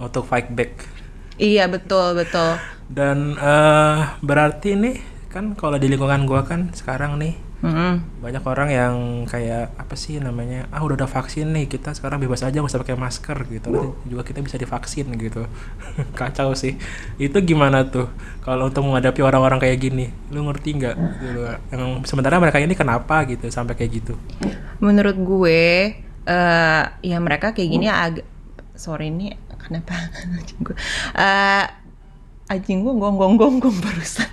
[0.01, 0.98] untuk fight back
[1.39, 2.59] Iya betul betul.
[2.91, 4.99] Dan uh, berarti nih
[5.31, 8.19] kan kalau di lingkungan gua kan sekarang nih mm-hmm.
[8.25, 8.95] banyak orang yang
[9.29, 12.83] kayak apa sih namanya ah udah ada vaksin nih kita sekarang bebas aja nggak usah
[12.83, 13.71] pakai masker gitu.
[13.71, 15.47] Nanti juga kita bisa divaksin gitu.
[16.19, 16.75] Kacau sih.
[17.15, 18.11] Itu gimana tuh
[18.43, 20.11] kalau untuk menghadapi orang-orang kayak gini?
[20.35, 20.95] Lu ngerti nggak?
[21.23, 21.39] Gitu.
[21.71, 24.13] Yang sementara mereka ini kenapa gitu sampai kayak gitu?
[24.83, 25.63] Menurut gue
[26.27, 28.27] uh, ya mereka kayak gini agak
[28.75, 29.35] sorry ini
[29.69, 29.93] kenapa
[30.41, 30.75] anjing gue
[31.15, 31.65] uh,
[32.49, 34.29] anjing gue gonggong gonggong barusan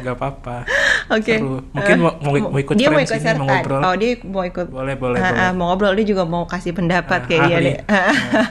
[0.00, 0.64] Gak apa-apa.
[1.12, 1.36] Oke.
[1.36, 1.38] Okay.
[1.44, 3.80] Mungkin uh, mau, mau ikut dia mau ikut mau ngobrol.
[3.84, 4.66] Oh, dia mau ikut.
[4.72, 5.52] Boleh, boleh, uh, boleh.
[5.54, 7.76] Mau ngobrol dia juga mau kasih pendapat uh, kayak dia deh.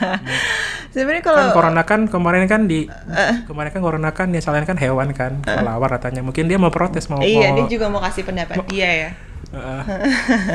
[0.93, 4.65] Sebenarnya kalau kan corona kan kemarin kan di uh, kemarin kan corona kan dia selain
[4.65, 6.21] kan hewan kan, uh, kelawar katanya.
[6.21, 9.09] Mungkin dia mau protes mau Iya, mau, dia juga mau kasih pendapat mau, dia ya.
[9.53, 9.81] Uh,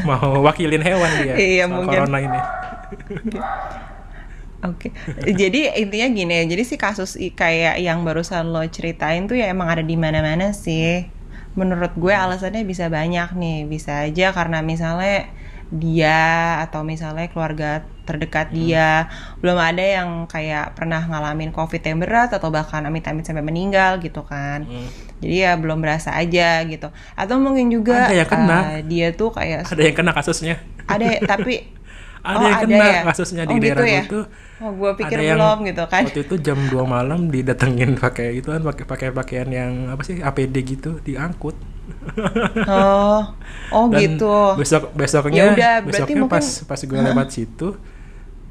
[0.08, 1.34] mau wakilin hewan dia.
[1.38, 2.06] iya, mungkin.
[2.06, 2.40] Corona ini.
[4.62, 5.34] Oke, okay.
[5.34, 6.44] jadi intinya gini ya.
[6.54, 11.10] Jadi si kasus kayak yang barusan lo ceritain tuh ya emang ada di mana-mana sih.
[11.58, 13.66] Menurut gue alasannya bisa banyak nih.
[13.66, 15.26] Bisa aja karena misalnya
[15.72, 18.56] dia atau misalnya keluarga terdekat hmm.
[18.60, 19.08] dia
[19.40, 24.20] belum ada yang kayak pernah ngalamin covid yang berat atau bahkan amit-amit sampai meninggal gitu
[24.20, 24.88] kan hmm.
[25.24, 28.58] jadi ya belum berasa aja gitu atau mungkin juga ada yang kena.
[28.60, 31.64] Uh, dia tuh kayak ada yang kena kasusnya ada tapi
[32.22, 33.00] ada oh, yang kena ya?
[33.10, 34.02] kasusnya di oh, daerah gitu ya?
[34.06, 34.20] itu
[34.62, 36.02] Oh, gue pikir ada belum gitu kan.
[36.06, 40.22] Waktu itu jam 2 malam didatengin pakai itu kan pakai pakai pakaian yang apa sih
[40.22, 41.58] APD gitu diangkut.
[42.70, 43.26] Oh.
[43.74, 44.54] Oh Dan gitu.
[44.54, 46.68] Besok besoknya Yaudah, besoknya pas mungkin...
[46.70, 47.68] pas gue lewat situ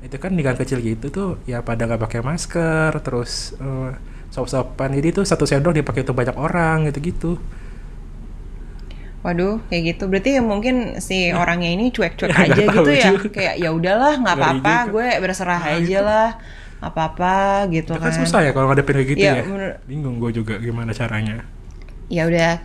[0.01, 3.93] itu kan di gang kecil gitu tuh ya pada nggak pakai masker terus uh,
[4.33, 7.39] sop-sopan jadi tuh satu sendok dipakai tuh banyak orang gitu-gitu.
[9.21, 10.03] Waduh, kayak gitu.
[10.05, 11.37] Berarti ya mungkin si Ya.
[11.41, 13.05] orangnya ini cuek-cuek Ya, aja gitu ya.
[13.13, 13.27] juga.
[13.31, 16.01] Kayak ya udahlah, nggak apa-apa, gue berserah Nah, aja gitu.
[16.01, 16.29] lah.
[16.81, 17.33] Apa-apa
[17.69, 18.09] gitu Ya kan.
[18.09, 19.33] kan susah ya kalau ngadepin kayak gitu ya.
[19.39, 21.45] menurut- Bingung gue juga gimana caranya.
[22.07, 22.57] Ya udah.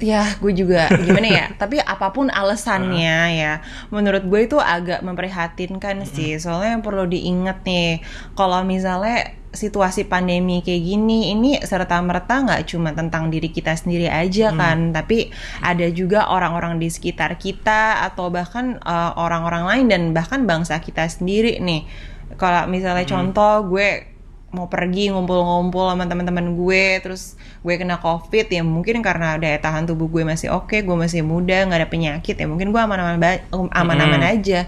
[0.00, 1.46] Ya, gue juga gimana ya.
[1.60, 3.52] Tapi apa pun alasannya ya,
[3.88, 6.36] menurut gue itu agak memprihatinkan sih.
[6.36, 8.04] Soalnya yang perlu diingat nih,
[8.36, 14.04] kalau misalnya situasi pandemi kayak gini, ini serta merta nggak cuma tentang diri kita sendiri
[14.04, 15.32] aja kan, tapi
[15.64, 21.08] ada juga orang-orang di sekitar kita atau bahkan eh, orang-orang lain dan bahkan bangsa kita
[21.08, 21.88] sendiri nih.
[22.36, 24.15] Kalau misalnya contoh gue
[24.56, 29.84] mau pergi ngumpul-ngumpul sama teman-teman gue terus gue kena covid ya mungkin karena daya tahan
[29.84, 33.20] tubuh gue masih oke gue masih muda nggak ada penyakit ya mungkin gue aman-aman
[33.52, 34.64] um, aman-aman aja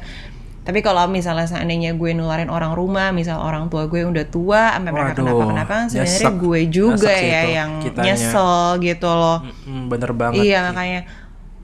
[0.69, 4.93] tapi kalau misalnya seandainya gue nularin orang rumah misal orang tua gue udah tua sampai
[4.93, 8.05] mereka kenapa-kenapa sebenarnya gue juga Nyesek ya itu, yang kitanya.
[8.05, 10.45] nyesel gitu loh Mm, bener banget.
[10.45, 11.01] Iya makanya.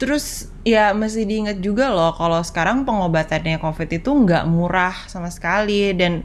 [0.01, 5.93] Terus ya mesti diingat juga loh kalau sekarang pengobatannya COVID itu nggak murah sama sekali
[5.93, 6.25] dan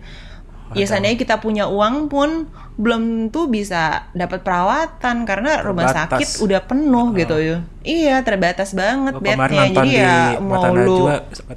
[0.77, 2.45] ya seandainya kita punya uang pun
[2.79, 6.15] belum tentu bisa dapat perawatan karena rumah Terbatas.
[6.15, 7.58] sakit udah penuh gitu ya.
[7.84, 9.63] Iya terbatas banget kemarin bednya.
[9.67, 11.15] nonton Jadi di ya mau lu Najwa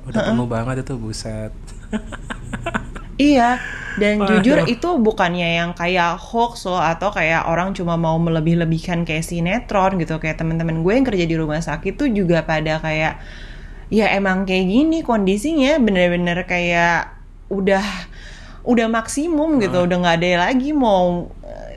[0.08, 1.52] udah penuh banget itu buset.
[3.20, 3.60] Iya,
[4.00, 4.40] dan Waduh.
[4.40, 10.00] jujur itu bukannya yang kayak hoax loh atau kayak orang cuma mau melebih-lebihkan kayak sinetron
[10.00, 10.16] gitu.
[10.18, 13.20] Kayak teman-teman gue yang kerja di rumah sakit tuh juga pada kayak
[13.92, 17.12] ya emang kayak gini kondisinya bener-bener kayak
[17.52, 17.84] udah
[18.62, 21.30] udah maksimum gitu, udah nggak ada lagi mau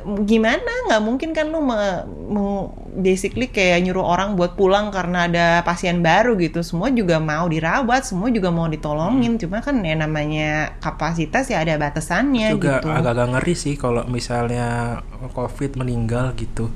[0.06, 0.70] gimana?
[0.88, 6.00] Nggak mungkin kan lu me- me- basically kayak nyuruh orang buat pulang karena ada pasien
[6.06, 6.62] baru gitu.
[6.62, 9.42] Semua juga mau dirawat semua juga mau ditolongin.
[9.42, 12.88] Cuma kan ya namanya kapasitas ya ada batasannya juga gitu.
[12.88, 15.02] agak-agak ngeri sih kalau misalnya
[15.34, 16.70] covid meninggal gitu.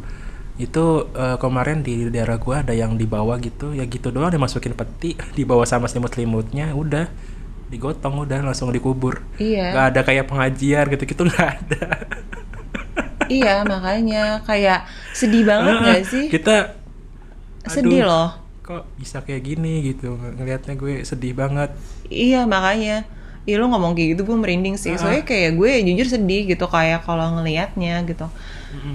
[0.59, 3.71] Itu eh, kemarin di daerah gua ada yang dibawa gitu.
[3.77, 7.07] Ya gitu doang dimasukin peti dibawa sama selimut-selimutnya udah
[7.69, 9.21] digotong udah langsung dikubur.
[9.37, 9.71] Iya.
[9.73, 11.83] Nggak ada kayak pengajian gitu gitu nggak ada.
[13.29, 16.25] Iya makanya kayak sedih banget nggak sih?
[16.33, 16.73] kita
[17.69, 18.29] sedih aduh, loh.
[18.65, 20.17] kok bisa kayak gini gitu?
[20.17, 21.69] Ng- ngelihatnya gue sedih banget.
[22.09, 23.05] Iya makanya.
[23.45, 24.97] Iya lu ngomong kayak gitu gue merinding sih.
[24.97, 28.25] Soalnya kayak gue jujur sedih gitu Kayak kalau ngelihatnya gitu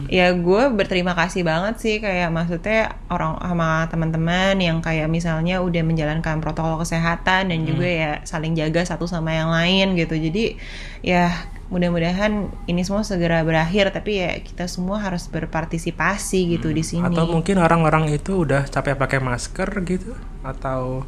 [0.06, 5.82] Ya gue berterima kasih banget sih Kayak maksudnya orang sama teman-teman Yang kayak misalnya udah
[5.82, 10.14] menjalankan protokol kesehatan Dan juga ya saling jaga satu sama yang lain gitu.
[10.14, 10.54] Jadi
[11.02, 11.30] ya
[11.72, 17.02] mudah-mudahan ini semua segera berakhir Tapi ya kita semua harus berpartisipasi gitu di sini.
[17.10, 20.14] Atau mungkin orang-orang itu udah capek pakai masker gitu?
[20.46, 21.02] Atau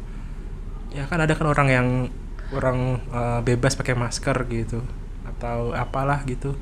[0.91, 1.87] ya kan ada kan orang yang
[2.51, 4.83] kurang eh, bebas pakai masker gitu.
[5.23, 6.59] Atau apalah gitu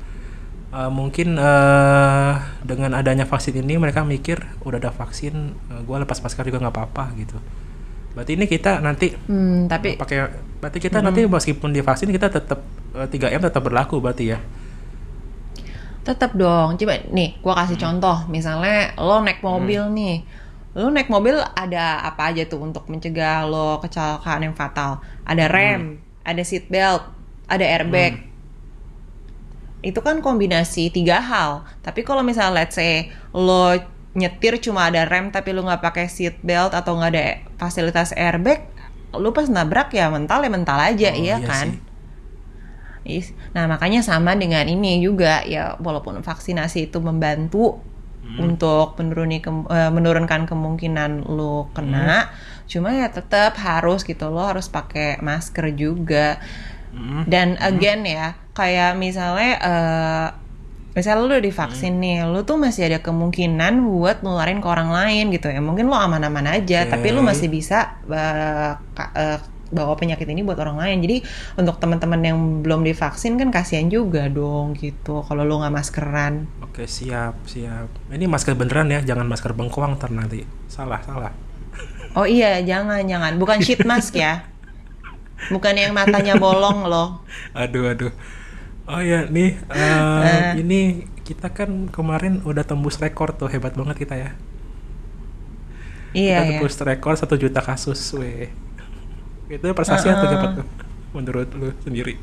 [0.66, 2.32] Eh, mungkin eh,
[2.66, 5.54] dengan adanya vaksin ini mereka mikir udah ada vaksin
[5.86, 7.38] gue lepas masker juga nggak apa-apa gitu
[8.18, 10.26] berarti ini kita nanti Hmm, tapi pakai
[10.58, 12.66] berarti kita nanti meskipun divaksin kita tetap
[12.98, 14.38] eh, 3M tetap berlaku berarti ya
[16.06, 16.78] Tetap dong.
[16.78, 18.16] Coba nih, gua kasih contoh.
[18.30, 20.22] Misalnya lo naik mobil nih.
[20.78, 25.02] Lo naik mobil ada apa aja tuh untuk mencegah lo kecelakaan yang fatal?
[25.26, 27.02] Ada rem, ada seat belt,
[27.50, 28.22] ada airbag.
[29.86, 31.62] Itu kan kombinasi tiga hal.
[31.86, 32.92] Tapi kalau misalnya let's say
[33.30, 33.70] lo
[34.20, 37.26] nyetir cuma ada rem tapi lo nggak pakai seat belt atau nggak ada
[37.60, 38.60] fasilitas airbag,
[39.14, 41.68] lo pas nabrak ya mental ya mental aja, Oh, iya iya kan?
[41.70, 41.76] sih.
[43.54, 47.78] Nah, makanya sama dengan ini juga ya walaupun vaksinasi itu membantu
[48.36, 52.28] untuk menuruni kem- eh, menurunkan kemungkinan lo kena,
[52.68, 56.42] cuma ya tetap harus gitu lo harus pakai masker juga.
[56.96, 57.22] Mm.
[57.28, 60.28] Dan again ya, kayak misalnya eh
[60.96, 65.28] misalnya lo udah divaksin nih, lo tuh masih ada kemungkinan buat nularin ke orang lain
[65.28, 65.60] gitu ya.
[65.60, 67.36] Mungkin lo aman-aman aja, tapi lo Oke.
[67.36, 69.38] masih bisa eh,
[69.70, 71.04] bawa penyakit ini buat orang lain.
[71.04, 71.16] Jadi
[71.60, 76.48] untuk teman-teman yang belum divaksin kan kasihan juga dong gitu kalau lo nggak maskeran.
[76.64, 77.92] Oke siap siap.
[78.08, 80.48] Ini masker beneran ya, jangan masker bengkoang ntar nanti.
[80.70, 81.32] Salah salah.
[82.16, 84.48] Oh iya, jangan jangan, bukan sheet mask ya.
[85.52, 87.22] Bukan yang matanya bolong loh.
[87.52, 88.12] Aduh aduh.
[88.86, 94.14] Oh ya nih eh, ini kita kan kemarin udah tembus rekor tuh hebat banget kita
[94.14, 94.30] ya.
[96.14, 96.50] Iya kita ya.
[96.62, 98.48] tembus rekor satu juta kasus weh.
[99.50, 100.66] Itu prestasi atau dapat tuh
[101.14, 102.20] menurut lu sendiri?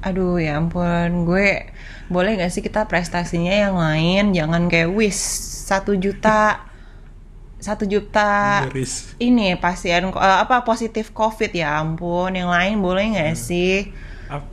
[0.00, 1.68] Aduh ya ampun, gue
[2.08, 5.20] boleh gak sih kita prestasinya yang lain, jangan kayak wis
[5.68, 6.64] satu juta,
[7.60, 9.12] satu juta Miris.
[9.20, 13.92] ini pasien eh, apa positif covid ya ampun, yang lain boleh nggak sih
[14.26, 14.48] Ap-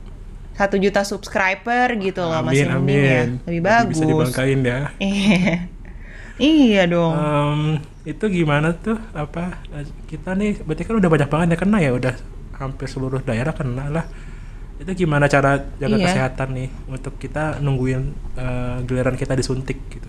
[0.54, 3.30] satu juta subscriber gitu loh Amin masih mending ya, amin.
[3.48, 4.12] lebih Jadi Bisa bagus.
[4.12, 4.80] dibangkain ya.
[5.00, 5.54] Iya.
[6.38, 7.14] Iya dong.
[7.18, 7.62] Um,
[8.06, 9.58] itu gimana tuh apa
[10.06, 12.14] kita nih berarti kan udah banyak banget yang kena ya udah
[12.54, 14.06] hampir seluruh daerah kena lah
[14.78, 16.06] itu gimana cara jaga iya.
[16.06, 20.06] kesehatan nih untuk kita nungguin uh, giliran kita disuntik gitu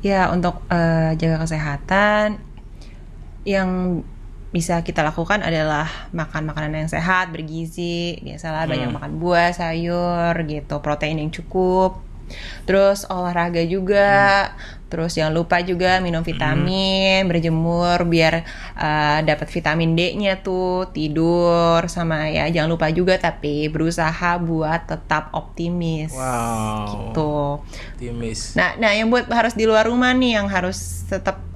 [0.00, 2.40] ya untuk uh, jaga kesehatan
[3.44, 4.02] yang
[4.50, 8.70] bisa kita lakukan adalah makan makanan yang sehat bergizi biasalah hmm.
[8.74, 12.02] banyak makan buah sayur gitu protein yang cukup
[12.64, 14.88] terus olahraga juga hmm.
[14.90, 17.30] terus jangan lupa juga minum vitamin hmm.
[17.30, 18.42] berjemur biar
[18.74, 25.30] uh, dapat vitamin D-nya tuh tidur sama ya jangan lupa juga tapi berusaha buat tetap
[25.36, 27.62] optimis wow gitu
[27.96, 31.50] optimis nah nah yang buat harus di luar rumah nih yang harus tetap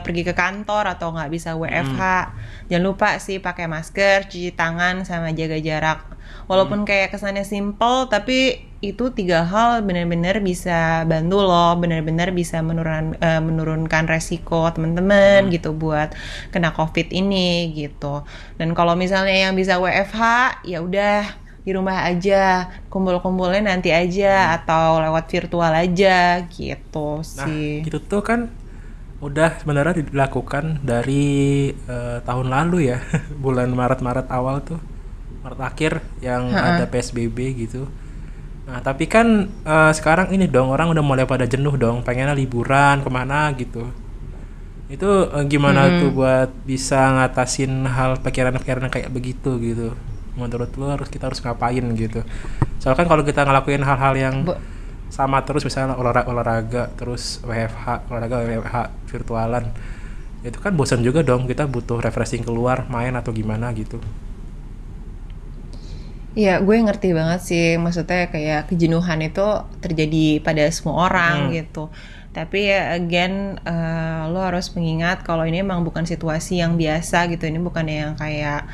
[0.00, 2.32] pergi ke kantor atau nggak bisa WFH hmm.
[2.70, 6.06] jangan lupa sih pakai masker cuci tangan sama jaga jarak
[6.46, 6.88] walaupun hmm.
[6.88, 13.40] kayak kesannya simple tapi itu tiga hal benar-benar bisa bantu loh benar-benar bisa menurun uh,
[13.44, 15.52] menurunkan resiko teman-teman hmm.
[15.52, 16.16] gitu buat
[16.48, 18.24] kena covid ini gitu
[18.56, 20.20] dan kalau misalnya yang bisa WFH
[20.64, 21.28] ya udah
[21.60, 24.56] di rumah aja kumpul-kumpulnya nanti aja hmm.
[24.64, 28.48] atau lewat virtual aja gitu nah, sih itu tuh kan
[29.20, 33.04] udah sebenarnya dilakukan dari uh, tahun lalu ya
[33.44, 34.80] bulan Maret-Maret awal tuh
[35.44, 35.92] Maret akhir
[36.24, 36.68] yang ha -ha.
[36.80, 37.84] ada PSBB gitu
[38.70, 43.02] Nah, tapi kan uh, sekarang ini dong orang udah mulai pada jenuh dong, pengennya liburan
[43.02, 43.90] ke mana gitu.
[44.86, 45.98] Itu uh, gimana hmm.
[45.98, 49.98] tuh buat bisa ngatasin hal pikiran-pikiran kayak begitu gitu?
[50.38, 52.22] Menurut lu harus kita harus ngapain gitu?
[52.78, 54.54] Soalnya kan kalau kita ngelakuin hal-hal yang Bo
[55.10, 58.76] sama terus misalnya olahraga, olahraga terus WFH olahraga WFH
[59.10, 59.66] virtualan
[60.46, 63.98] itu kan bosan juga dong kita butuh refreshing keluar main atau gimana gitu
[66.38, 67.66] Iya, gue ngerti banget sih.
[67.74, 69.42] Maksudnya kayak kejenuhan itu
[69.82, 71.52] terjadi pada semua orang hmm.
[71.58, 71.90] gitu.
[72.30, 77.50] Tapi ya again, uh, lo harus mengingat kalau ini emang bukan situasi yang biasa gitu.
[77.50, 78.70] Ini bukan yang kayak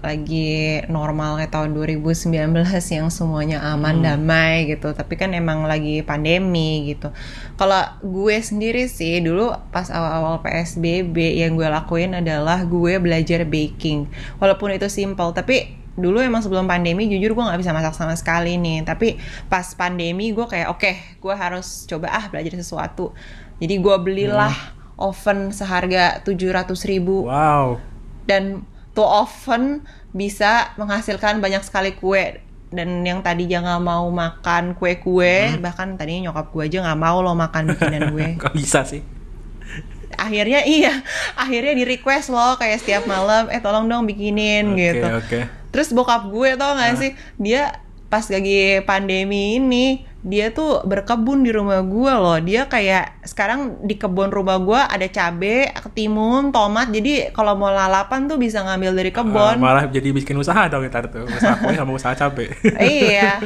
[0.00, 2.52] lagi normal kayak tahun 2019
[2.92, 4.06] yang semuanya aman hmm.
[4.08, 4.96] damai gitu.
[4.96, 7.12] Tapi kan emang lagi pandemi gitu.
[7.60, 14.08] Kalau gue sendiri sih dulu pas awal-awal PSBB yang gue lakuin adalah gue belajar baking.
[14.40, 18.60] Walaupun itu simple, tapi dulu emang sebelum pandemi jujur gue nggak bisa masak sama sekali
[18.60, 18.84] nih.
[18.84, 19.16] Tapi
[19.48, 23.16] pas pandemi gue kayak oke okay, gue harus coba ah belajar sesuatu.
[23.58, 25.00] Jadi gue belilah hmm.
[25.00, 27.24] oven seharga tujuh ratus ribu.
[27.26, 27.80] Wow.
[28.28, 32.44] Dan tuh oven bisa menghasilkan banyak sekali kue.
[32.68, 35.64] Dan yang tadi jangan mau makan kue-kue hmm.
[35.64, 38.36] bahkan tadinya nyokap gue aja nggak mau lo makan bikinan gue.
[38.36, 39.00] Kok bisa sih?
[40.16, 41.00] Akhirnya iya
[41.40, 45.08] akhirnya di request lo kayak setiap malam eh tolong dong bikinin okay, gitu.
[45.08, 45.44] okay
[45.76, 47.12] terus bokap gue tau gak sih?
[47.36, 52.38] Dia pas lagi pandemi ini dia tuh berkebun di rumah gue loh.
[52.42, 56.90] Dia kayak sekarang di kebun rumah gue ada cabe ketimun tomat.
[56.90, 59.54] Jadi kalau mau lalapan tuh bisa ngambil dari kebun.
[59.54, 61.30] uh, malah jadi bikin usaha dong kita tuh.
[61.30, 62.50] Usaha kue sama usaha cabe.
[62.82, 63.38] Iya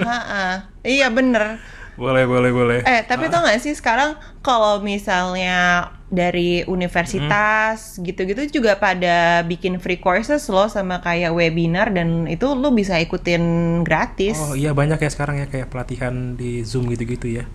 [0.81, 1.61] iya bener.
[2.01, 2.79] Boleh boleh boleh.
[2.88, 3.31] Eh tapi uh.
[3.35, 8.03] tau gak sih sekarang kalau misalnya dari universitas hmm.
[8.03, 13.42] gitu-gitu juga pada bikin free courses loh sama kayak webinar dan itu lo bisa ikutin
[13.87, 14.37] gratis.
[14.42, 17.46] Oh iya banyak ya sekarang ya kayak pelatihan di Zoom gitu-gitu ya.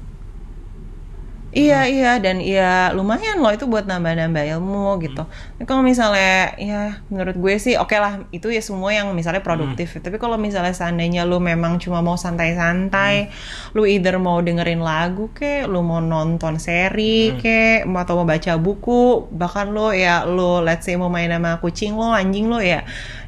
[1.55, 1.95] Iya hmm.
[1.95, 5.23] iya dan iya lumayan loh itu buat nambah-nambah ilmu gitu.
[5.23, 5.63] Hmm.
[5.63, 9.95] Kalau misalnya ya menurut gue sih oke okay lah itu ya semua yang misalnya produktif.
[9.95, 10.03] Hmm.
[10.03, 13.71] Tapi kalau misalnya seandainya lu memang cuma mau santai-santai, hmm.
[13.71, 17.39] lu either mau dengerin lagu ke, lu mau nonton seri hmm.
[17.39, 21.95] ke, atau mau baca buku, bahkan lo ya lo let's say mau main sama kucing
[21.95, 22.83] lo, anjing lo ya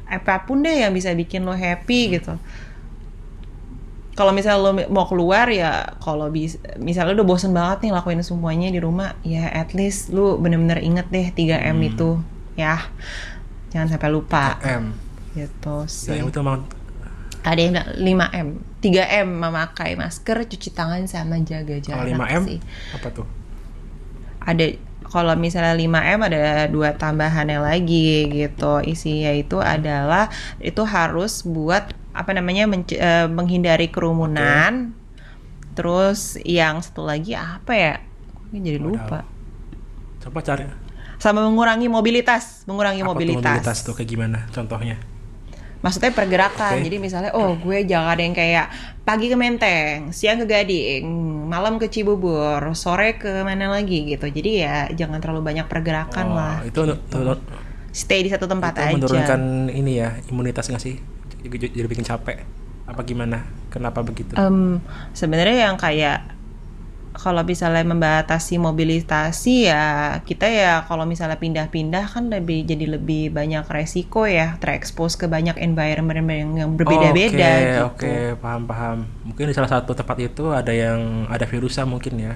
[0.08, 2.12] apa pun deh yang bisa bikin lo happy hmm.
[2.20, 2.34] gitu
[4.18, 8.18] kalau misalnya lo mau keluar ya kalau bisa misalnya lo udah bosen banget nih lakuin
[8.26, 11.88] semuanya di rumah ya at least lo bener-bener inget deh 3M hmm.
[11.94, 12.10] itu.
[12.58, 12.82] Ya
[13.70, 14.58] jangan sampai lupa.
[14.58, 14.84] 3M
[15.38, 16.18] gitu sih.
[16.18, 16.66] 3M itu emang
[17.46, 18.48] ada yang 5M
[18.82, 22.58] 3M memakai masker cuci tangan sama jaga jarak kalau 5M sih.
[22.98, 23.26] apa tuh?
[24.42, 24.66] Ada
[25.06, 28.82] kalau misalnya 5M ada dua tambahannya lagi gitu.
[28.82, 30.26] Isinya itu adalah
[30.58, 34.90] itu harus buat apa namanya uh, menghindari kerumunan.
[34.90, 35.76] Okay.
[35.78, 37.94] Terus yang satu lagi apa ya?
[38.50, 39.22] Ini jadi lupa.
[40.18, 40.66] Coba cari.
[41.22, 43.38] Sama mengurangi mobilitas, mengurangi apa mobilitas.
[43.38, 44.98] Tuh mobilitas tuh kayak gimana contohnya?
[45.78, 46.82] Maksudnya pergerakan.
[46.82, 46.90] Okay.
[46.90, 48.66] Jadi misalnya oh gue jangan ada yang kayak
[49.06, 51.06] pagi ke Menteng, siang ke Gading,
[51.46, 54.26] malam ke Cibubur, sore ke mana lagi gitu.
[54.26, 56.56] Jadi ya jangan terlalu banyak pergerakan oh, lah.
[56.66, 57.38] Itu gitu.
[57.94, 58.94] stay di satu tempat itu aja.
[58.98, 59.40] menurunkan
[59.70, 60.98] ini ya imunitas nggak sih?
[61.44, 62.42] Jadi bikin capek
[62.88, 64.80] apa gimana kenapa begitu um,
[65.12, 66.38] sebenarnya yang kayak
[67.18, 73.66] kalau misalnya membatasi mobilisasi ya kita ya kalau misalnya pindah-pindah kan lebih jadi lebih banyak
[73.66, 77.82] resiko ya terekspos ke banyak environment yang berbeda-beda Oke, gitu.
[77.90, 78.98] oke, paham paham.
[79.26, 82.34] Mungkin di salah satu tempat itu ada yang ada virusnya mungkin ya.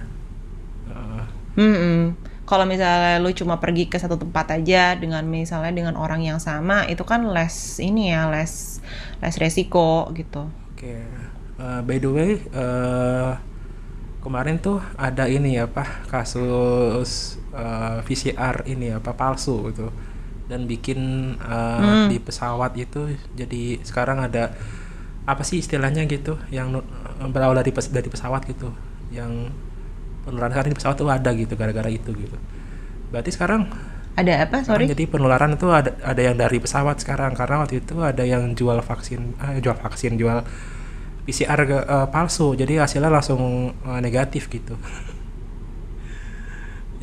[0.90, 2.16] Eh, Hmm,
[2.52, 6.84] kalau misalnya lu cuma pergi ke satu tempat aja dengan misalnya dengan orang yang sama
[6.84, 8.84] itu kan less ini ya less
[9.24, 10.42] less resiko gitu.
[10.76, 10.94] Oke.
[11.62, 13.32] Eh, by the way, eh,
[14.20, 17.10] kemarin tuh ada ini ya, apa kasus
[17.52, 19.88] eh, VCR ini apa palsu gitu.
[20.50, 21.00] Dan bikin
[21.40, 22.06] eh, Hmm.
[22.12, 23.00] di pesawat itu
[23.32, 24.52] jadi sekarang ada
[25.24, 26.68] apa sih istilahnya gitu yang
[27.30, 28.68] berawal dari pes- dari pesawat gitu.
[29.14, 29.54] Yang
[30.24, 32.36] penularan sekarang di pesawat tuh ada gitu gara-gara itu gitu.
[33.12, 33.66] Berarti sekarang
[34.12, 34.60] Ada apa?
[34.60, 34.84] Sorry.
[34.92, 38.76] jadi penularan itu ada ada yang dari pesawat sekarang karena waktu itu ada yang jual
[38.84, 40.44] vaksin eh, jual vaksin jual
[41.24, 44.76] PCR ke- eh, palsu jadi hasilnya langsung eh, negatif gitu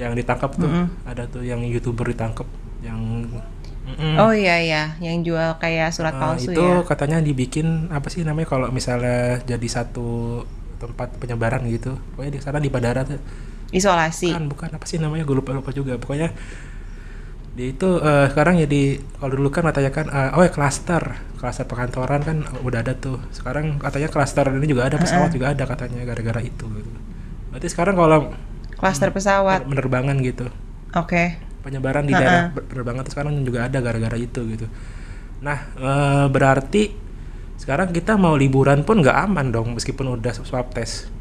[0.01, 0.87] yang ditangkap tuh Mm-mm.
[1.03, 2.47] ada tuh yang youtuber ditangkap
[2.79, 3.27] yang
[3.89, 4.21] Mm-mm.
[4.21, 6.85] Oh iya iya, yang jual kayak surat Eh, palsu itu ya.
[6.85, 10.45] katanya dibikin apa sih namanya kalau misalnya jadi satu
[10.79, 11.99] tempat penyebaran gitu.
[12.15, 13.19] Pokoknya di sana di bandara tuh.
[13.69, 14.33] Isolasi.
[14.33, 14.69] bukan bukan.
[14.79, 15.27] Apa sih namanya?
[15.27, 15.99] Gue lupa lupa juga.
[15.99, 16.31] Pokoknya
[17.59, 21.03] dia itu eh, sekarang jadi kalau dulu kan katanya kan eh, oh ya klaster.
[21.35, 23.19] Klaster perkantoran kan udah ada tuh.
[23.35, 26.89] Sekarang katanya klaster ini juga ada pesawat juga ada katanya gara-gara itu gitu.
[27.51, 28.31] Berarti sekarang kalau
[28.79, 29.67] Klaster pesawat.
[29.67, 30.47] penerbangan gitu.
[30.95, 31.35] Oke.
[31.59, 34.65] penyebaran di daerah penerbangan tuh sekarang juga ada gara-gara itu gitu.
[35.43, 37.08] Nah eh, berarti
[37.59, 41.11] sekarang kita mau liburan pun nggak aman dong meskipun udah swab test.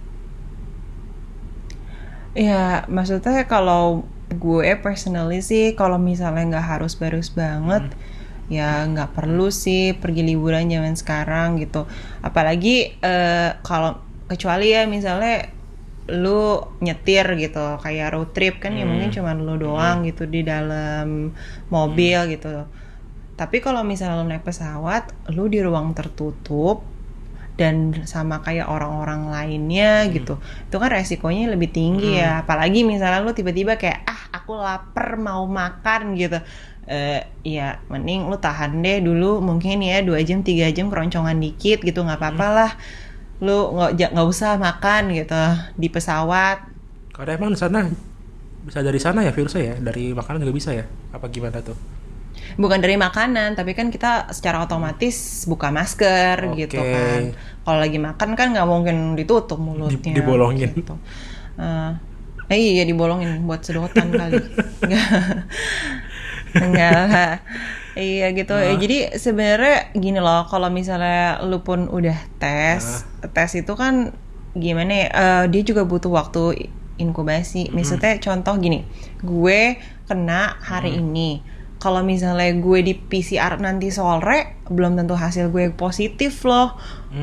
[2.37, 7.97] Ya, maksudnya kalau gue personally sih kalau misalnya nggak harus barus banget
[8.53, 11.85] ya nggak perlu sih pergi liburan zaman sekarang gitu.
[12.25, 13.99] Apalagi eh, kalau
[14.31, 15.49] kecuali ya misalnya
[16.09, 21.33] lu nyetir gitu kayak road trip kan ya mungkin cuma lu doang gitu di dalam
[21.69, 22.49] mobil gitu.
[23.39, 26.83] Tapi kalau misalnya lu naik pesawat, lu di ruang tertutup
[27.55, 30.43] dan sama kayak orang-orang lainnya gitu.
[30.67, 32.43] Itu kan resikonya lebih tinggi ya.
[32.43, 36.43] Apalagi misalnya lu tiba-tiba kayak ah aku lapar mau makan gitu.
[36.91, 41.83] Eh ya mending lu tahan deh dulu mungkin ya dua jam tiga jam keroncongan dikit
[41.87, 42.71] gitu nggak apa-apa lah.
[43.39, 45.43] Lu nggak nggak usah makan gitu
[45.79, 46.63] di pesawat.
[47.15, 47.87] Kalau emang di sana
[48.67, 50.87] bisa dari sana ya virusnya ya, dari makanan juga bisa ya?
[51.15, 51.98] Apa gimana tuh?
[52.59, 55.15] Bukan dari makanan tapi kan kita secara otomatis
[55.47, 56.67] buka masker Oke.
[56.67, 57.33] gitu kan
[57.63, 60.75] kalau lagi makan kan nggak mungkin ditutup mulutnya dibolongin.
[60.75, 60.99] gitu.
[61.55, 61.91] Eh,
[62.49, 64.43] eh, iya dibolongin buat sedotan kali
[64.83, 65.23] Nggak.
[66.49, 67.33] enggak lah
[67.95, 68.65] iya gitu Ah.
[68.65, 73.29] Ya, jadi sebenarnya gini loh kalau misalnya lu pun udah tes Ah.
[73.29, 74.11] tes itu kan
[74.55, 78.83] gimana ya eh, dia juga butuh waktu inkubasi maksudnya contoh gini
[79.21, 79.79] gue
[80.09, 81.45] kena hari ini
[81.79, 86.75] kalau misalnya gue di PCR nanti sore belum tentu hasil gue positif loh.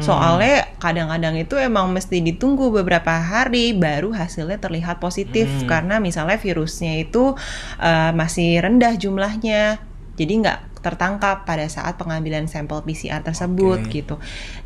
[0.02, 5.46] Soalnya kadang-kadang itu emang mesti ditunggu beberapa hari baru hasilnya terlihat positif.
[5.68, 7.36] Karena misalnya virusnya itu
[7.84, 9.78] eh, masih rendah jumlahnya.
[10.16, 14.06] Jadi nggak tertangkap pada saat pengambilan sampel PCR tersebut Oke.
[14.06, 14.16] gitu.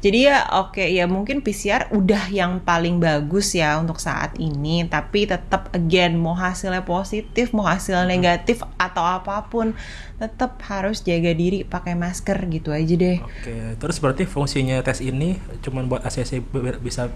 [0.04, 5.24] Jadi ya oke ya mungkin PCR udah yang paling bagus ya untuk saat ini, tapi
[5.24, 9.72] tetap again mau hasilnya positif, mau hasilnya negatif atau apa pun,
[10.20, 13.24] tetap harus jaga diri pakai masker gitu aja deh.
[13.24, 16.44] Oke, terus berarti fungsinya tes ini cuman buat ACC
[16.84, 17.08] bisa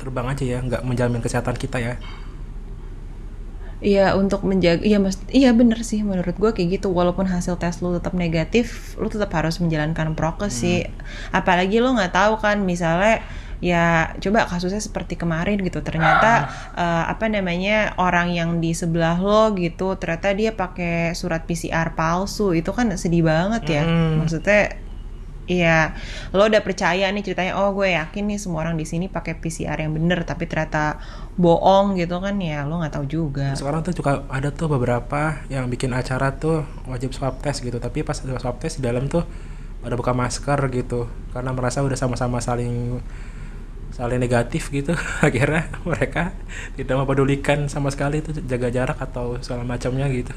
[0.00, 2.00] terbang aja ya, nggak menjamin kesehatan kita ya?
[3.78, 6.90] Iya untuk menjaga, iya mas, iya bener sih menurut gue kayak gitu.
[6.90, 10.82] Walaupun hasil tes lu tetap negatif, lu tetap harus menjalankan prokes sih.
[11.30, 13.22] Apalagi lu nggak tahu kan, misalnya
[13.58, 15.78] ya coba kasusnya seperti kemarin gitu.
[15.78, 21.94] Ternyata eh, apa namanya orang yang di sebelah lo gitu, ternyata dia pakai surat PCR
[21.94, 22.58] palsu.
[22.58, 23.82] Itu kan sedih banget ya.
[23.86, 24.26] Mm.
[24.26, 24.87] Maksudnya
[25.48, 25.96] Iya,
[26.36, 27.56] lo udah percaya nih ceritanya.
[27.56, 31.00] Oh, gue yakin nih semua orang di sini pakai PCR yang bener, tapi ternyata
[31.40, 32.68] bohong gitu kan ya.
[32.68, 33.56] Lo nggak tahu juga.
[33.56, 38.04] Sekarang tuh juga ada tuh beberapa yang bikin acara tuh wajib swab test gitu, tapi
[38.04, 39.24] pas ada swab test di dalam tuh
[39.80, 43.00] pada buka masker gitu, karena merasa udah sama-sama saling
[43.96, 44.92] saling negatif gitu.
[45.24, 46.36] Akhirnya mereka
[46.76, 50.36] tidak mempedulikan sama sekali itu jaga jarak atau segala macamnya gitu.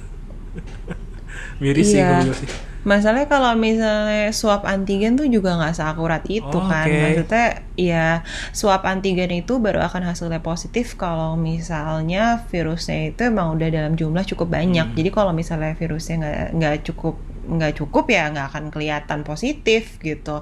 [1.60, 2.24] Miris sih Iya.
[2.24, 2.71] gue sih.
[2.82, 6.90] Masalahnya kalau misalnya swab antigen tuh juga nggak seakurat itu Oh, kan.
[6.90, 6.98] oke.
[6.98, 7.46] Maksudnya
[7.78, 8.08] ya
[8.52, 14.26] swab antigen itu baru akan hasilnya positif kalau misalnya virusnya itu emang udah dalam jumlah
[14.26, 14.98] cukup banyak.
[14.98, 20.42] Jadi kalau misalnya virusnya nggak nggak cukup nggak cukup ya nggak akan kelihatan positif gitu.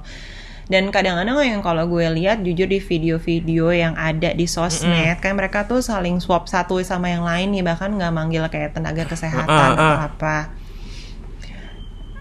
[0.69, 5.65] dan kadang-kadang yang kalau gue lihat jujur di video-video yang ada di sosmed kan mereka
[5.65, 9.73] tuh saling swap satu sama yang lain nih bahkan nggak manggil kayak tenaga kesehatan Uh,
[9.73, 9.73] uh.
[9.73, 10.37] atau apa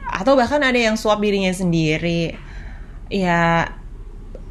[0.08, 2.32] atau bahkan ada yang swab dirinya sendiri.
[3.08, 3.72] Ya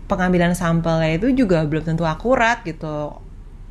[0.08, 3.18] pengambilan sampelnya itu juga belum tentu akurat gitu.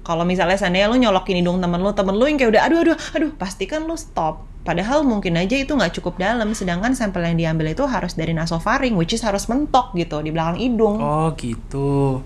[0.02, 2.96] Kalau misalnya seandainya lu nyolokin hidung temen lu temen lu yang kayak udah aduh aduh
[3.14, 4.46] aduh pastikan lu stop.
[4.62, 8.94] Padahal mungkin aja itu nggak cukup dalam sedangkan sampel yang diambil itu harus dari nasofaring
[8.94, 10.98] which is harus mentok gitu di belakang hidung.
[10.98, 12.22] Oh gitu.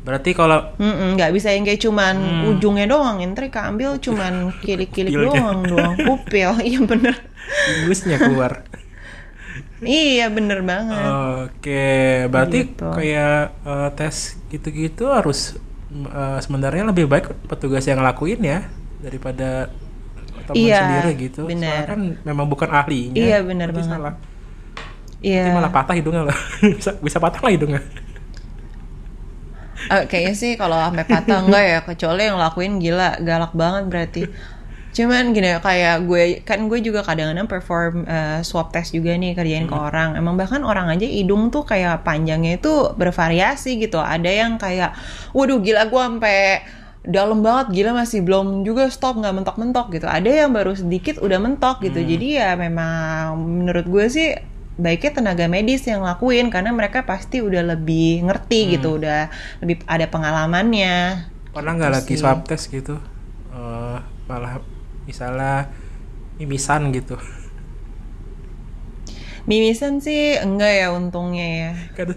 [0.00, 2.50] Berarti kalau nggak bisa yang kayak cuman Hmm.
[2.56, 6.56] ujungnya doang Intri keambil cuman kilik-kilik doang doang pupil.
[6.68, 7.16] Iya bener.
[7.84, 8.64] Ingusnya keluar.
[9.80, 11.12] Iya bener banget
[11.48, 11.88] Oke,
[12.28, 12.84] berarti Gitu.
[12.92, 14.16] kayak eh, tes
[14.48, 15.56] gitu-gitu harus
[15.90, 18.58] eh, sebenarnya lebih baik petugas yang ngelakuin ya
[19.00, 19.72] daripada
[20.44, 21.42] teman Iya, sendiri gitu.
[21.48, 21.86] bener.
[21.86, 23.16] Soalnya kan memang bukan ahlinya.
[23.16, 23.88] Iya, bener banget.
[23.88, 24.14] salah.
[25.20, 26.36] iya Nanti malah patah hidungnya loh.
[26.76, 27.80] bisa, bisa patah lah hidungnya.
[29.80, 34.22] Eh, kayaknya sih kalau sampai patah enggak ya kecuali yang lakuin gila galak banget berarti
[34.90, 39.70] cuman gini kayak gue kan gue juga kadang-kadang perform eh, swab test juga nih kerjain
[39.70, 40.18] ke orang.
[40.18, 44.02] Emang bahkan orang aja hidung tuh kayak panjangnya itu bervariasi gitu.
[44.02, 44.98] Ada yang kayak
[45.30, 46.38] waduh gila gue sampai
[47.00, 50.06] dalam banget gila masih belum juga stop nggak mentok-mentok gitu.
[50.10, 52.02] Ada yang baru sedikit udah mentok gitu.
[52.02, 54.28] Jadi ya memang menurut gue sih
[54.80, 59.30] baiknya tenaga medis yang lakuin karena mereka pasti udah lebih ngerti gitu udah
[59.62, 61.30] lebih ada pengalamannya.
[61.54, 62.96] Pernah nggak Gitu lagi swab test gitu?
[63.50, 65.70] Eh, malah misalnya
[66.40, 67.16] mimisan gitu.
[69.48, 72.08] mimisan sih enggak ya untungnya ya Kan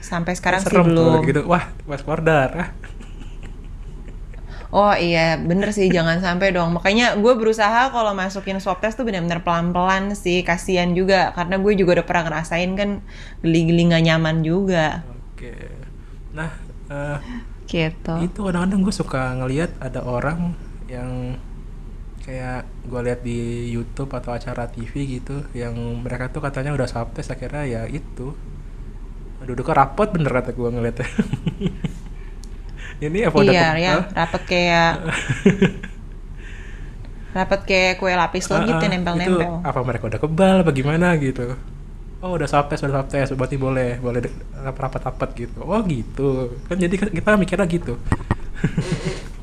[0.00, 1.44] sampai sekarang sih belum gitu.
[1.50, 2.70] Wah, pas darah.
[4.70, 9.02] oh iya bener sih jangan sampai dong makanya gue berusaha kalau masukin swab test tuh
[9.02, 12.90] benar-benar pelan-pelan sih kasihan juga karena gue juga udah pernah ngerasain kan
[13.42, 15.02] geli-geli nggak nyaman juga
[15.34, 15.56] Oke.
[16.36, 16.52] Nah,
[17.66, 20.54] gitu itu kadang-kadang gue suka ngelihat ada orang
[20.90, 21.38] yang
[22.30, 27.10] kayak gue lihat di YouTube atau acara TV gitu yang mereka tuh katanya udah swab
[27.10, 28.30] test akhirnya ya itu.
[29.42, 31.10] Duduknya rapot bener kata gue ngeliatnya.
[33.02, 34.04] Ini apa udah iya ya Hah?
[34.12, 34.92] rapet kayak
[37.36, 39.40] rapet kayak kue lapis lo gitu ah, nempel-nempel.
[39.40, 41.58] Itu apa mereka udah kebal apa gimana gitu.
[42.22, 44.22] Oh udah swab test udah swab test berarti boleh boleh
[44.54, 45.64] rapat-rapat gitu.
[45.66, 46.54] Oh gitu.
[46.70, 47.98] Kan jadi kita mikirnya gitu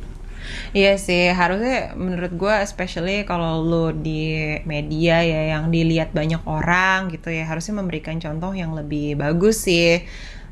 [0.75, 7.07] Iya sih, harusnya menurut gue especially kalau lu di media ya yang dilihat banyak orang
[7.13, 10.03] gitu ya, harusnya memberikan contoh yang lebih bagus sih.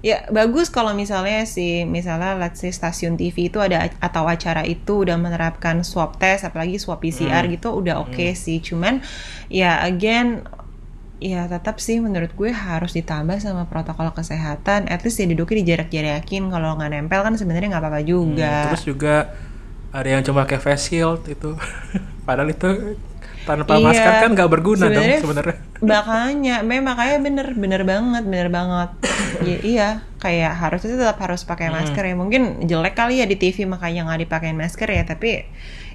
[0.05, 5.01] Ya bagus kalau misalnya sih, misalnya let's say stasiun TV itu ada atau acara itu
[5.01, 8.61] udah menerapkan swab test, apalagi swab PCR gitu udah oke sih.
[8.61, 9.01] Cuman
[9.49, 10.45] ya again
[11.17, 14.85] ya tetap sih menurut gue harus ditambah sama protokol kesehatan.
[14.93, 16.53] At least ya duduknya dijarak-jarakin.
[16.53, 18.53] Kalau nggak nempel kan sebenarnya nggak apa-apa juga.
[18.53, 19.15] Hmm, terus juga
[19.95, 21.55] ada yang cuma pakai face shield itu.
[22.27, 22.99] Padahal itu
[23.45, 28.49] tanpa Iya, masker kan nggak berguna dong sebenarnya- makanya memang makanya bener bener banget bener
[28.51, 28.89] banget.
[29.35, 29.87] Ya, iya
[30.17, 32.15] kayak harusnya tetap harus pakai masker ya.
[32.15, 35.43] Mungkin jelek kali ya di TV makanya nggak dipakein masker ya tapi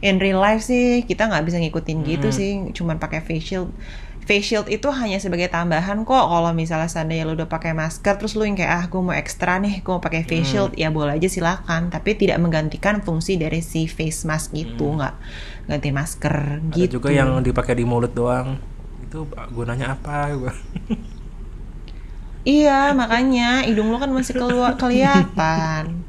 [0.00, 3.68] in real life sih kita nggak bisa ngikutin gitu sih cuman pakai face shield
[4.30, 6.14] face shield itu hanya sebagai tambahan kok.
[6.30, 9.58] Kalau misalnya seandainya lu udah pakai masker terus lu yang kayak ah gue mau ekstra
[9.58, 11.90] nih gue mau pakai face shield ya boleh aja silakan.
[11.90, 14.86] Tapi tidak menggantikan fungsi dari si face mask itu.
[14.86, 15.18] Nggak
[15.66, 17.02] ganti masker ada gitu.
[17.02, 18.54] juga yang dipakai di mulut doang.
[19.02, 20.30] Itu gunanya apa?
[22.40, 26.06] Iya, makanya hidung lu kan masih keluar kelihatan.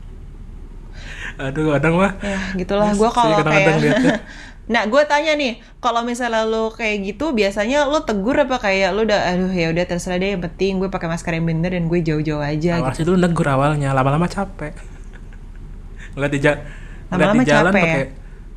[1.41, 2.93] aduh kadang mah Ya, gitulah.
[2.93, 4.21] Sih, kalau kayak.
[4.71, 9.03] Nah, gue tanya nih, kalau misalnya lu kayak gitu, biasanya lu tegur apa kayak lu
[9.03, 11.99] udah, aduh ya udah terserah deh, yang penting gue pakai masker yang bener dan gue
[11.99, 12.79] jauh-jauh aja.
[12.79, 12.97] awal gitu.
[12.97, 14.71] sih dulu negur awalnya lama-lama capek
[16.15, 17.85] ngeliat di, ja ngeliat Lama-lama di jalan capek ya?
[17.85, 18.03] pakai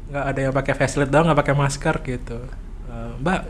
[0.05, 2.39] nggak ada yang pakai face shield doang nggak pakai masker gitu
[2.85, 3.41] Eh, mbak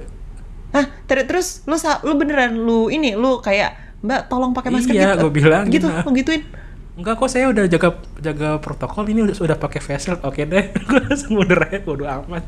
[0.72, 4.92] Hah, ter- terus lu sa- lu beneran lu ini lu kayak Mbak tolong pakai masker
[4.92, 5.20] Iya, gitu.
[5.22, 6.04] gua bilang gitu, gitu.
[6.04, 6.42] lu gituin.
[6.94, 10.64] Enggak kok saya udah jaga jaga protokol ini udah sudah pakai face shield oke deh
[10.86, 12.46] gue langsung mundur aja bodo amat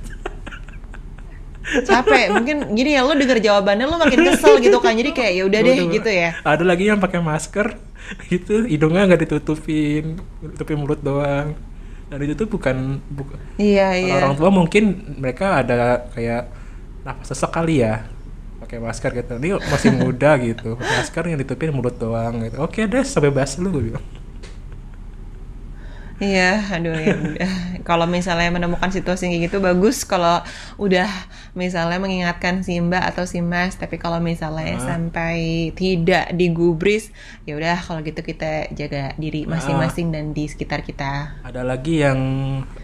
[1.66, 4.94] Capek, mungkin gini ya lu denger jawabannya lu makin kesel gitu kan.
[4.94, 6.38] Jadi kayak ya udah deh gitu ya.
[6.46, 7.74] ada lagi yang pakai masker
[8.30, 10.14] gitu hidungnya nggak ditutupin
[10.54, 11.58] tutupin mulut doang
[12.06, 14.14] dan itu tuh bukan, bukan Iya, iya.
[14.22, 14.84] orang tua mungkin
[15.18, 16.46] mereka ada kayak
[17.02, 18.06] nafas sesak kali ya
[18.62, 23.02] pakai masker gitu ini masih muda gitu masker yang ditutupin mulut doang gitu oke deh
[23.02, 24.04] sampai bas lu gue bilang
[26.16, 27.50] Iya, aduh ya udah.
[27.82, 30.40] Kalau misalnya menemukan situasi kayak gitu bagus kalau
[30.76, 31.04] udah
[31.52, 34.84] misalnya mengingatkan si Mbak atau si Mas, tapi kalau misalnya Ah.
[34.86, 35.36] sampai
[35.70, 37.12] tidak digubris,
[37.44, 41.36] ya udah kalau gitu kita jaga diri masing-masing dan di sekitar kita.
[41.42, 42.18] Ada lagi yang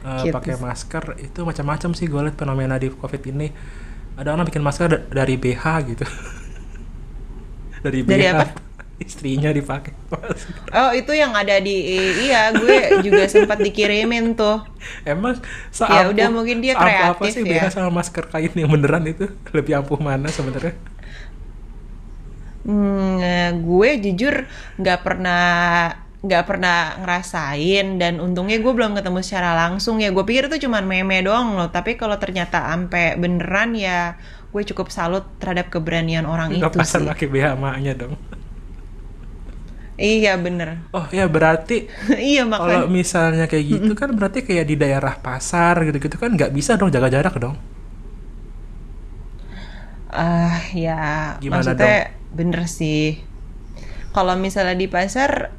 [0.02, 0.30] uh, Gitu.
[0.30, 3.48] pakai masker itu macam-macam sih gue lihat fenomena di covid ini.
[4.12, 6.04] Ada orang bikin masker da- dari BH gitu.
[7.84, 8.10] dari BH.
[8.10, 8.44] Dari apa?
[9.00, 10.64] Istrinya dipakai masker.
[10.76, 11.74] Oh, itu yang ada di
[12.28, 14.64] iya, gue juga sempat dikirimin tuh.
[15.04, 15.36] Emang
[15.86, 17.66] Ya udah, mungkin dia seampuh apa kreatif sih ya.
[17.66, 19.24] BH sama masker kain yang beneran itu
[19.56, 20.74] lebih ampuh mana sebenarnya?
[22.62, 24.34] Hmm, eh, gue jujur
[24.78, 25.42] nggak pernah
[26.22, 30.86] nggak pernah ngerasain dan untungnya gue belum ketemu secara langsung ya gue pikir itu cuman
[30.86, 34.14] meme doang loh tapi kalau ternyata ampe beneran ya
[34.54, 38.14] gue cukup salut terhadap keberanian orang Nggak itu pasang sih pakai BH maknya dong.
[40.10, 40.68] Iya bener.
[40.96, 41.74] Oh ya berarti
[42.30, 46.52] iya kalau makanya misalnya kayak gitu kan berarti kayak di daerah pasar gitu-gitu kan nggak
[46.56, 47.56] bisa dong jaga jarak dong.
[50.12, 51.00] ah ya
[51.40, 53.20] Gimana maksudnya bener sih.
[54.12, 55.52] Kalau misalnya di pasar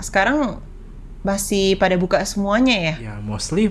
[0.00, 0.60] sekarang
[1.26, 2.94] masih pada buka semuanya ya?
[3.04, 3.64] Ya mostly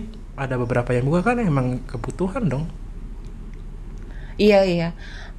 [0.43, 2.65] ada beberapa yang buka kan emang kebutuhan dong.
[4.39, 4.87] Iya iya,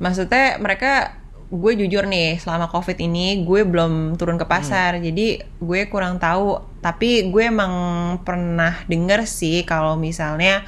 [0.03, 1.17] maksudnya mereka
[1.51, 6.63] gue jujur nih selama covid ini gue belum turun ke pasar, jadi gue kurang tahu.
[6.79, 7.75] Tapi gue emang
[8.23, 10.63] pernah denger sih kalau misalnya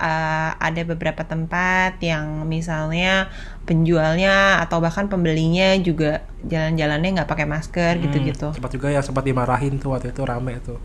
[0.00, 3.28] uh, ada beberapa tempat yang misalnya
[3.68, 8.48] penjualnya atau bahkan pembelinya juga jalan-jalannya nggak pakai masker Hmm, gitu-gitu.
[8.56, 10.80] Sempat juga yang sempat dimarahin tuh waktu itu rame tuh.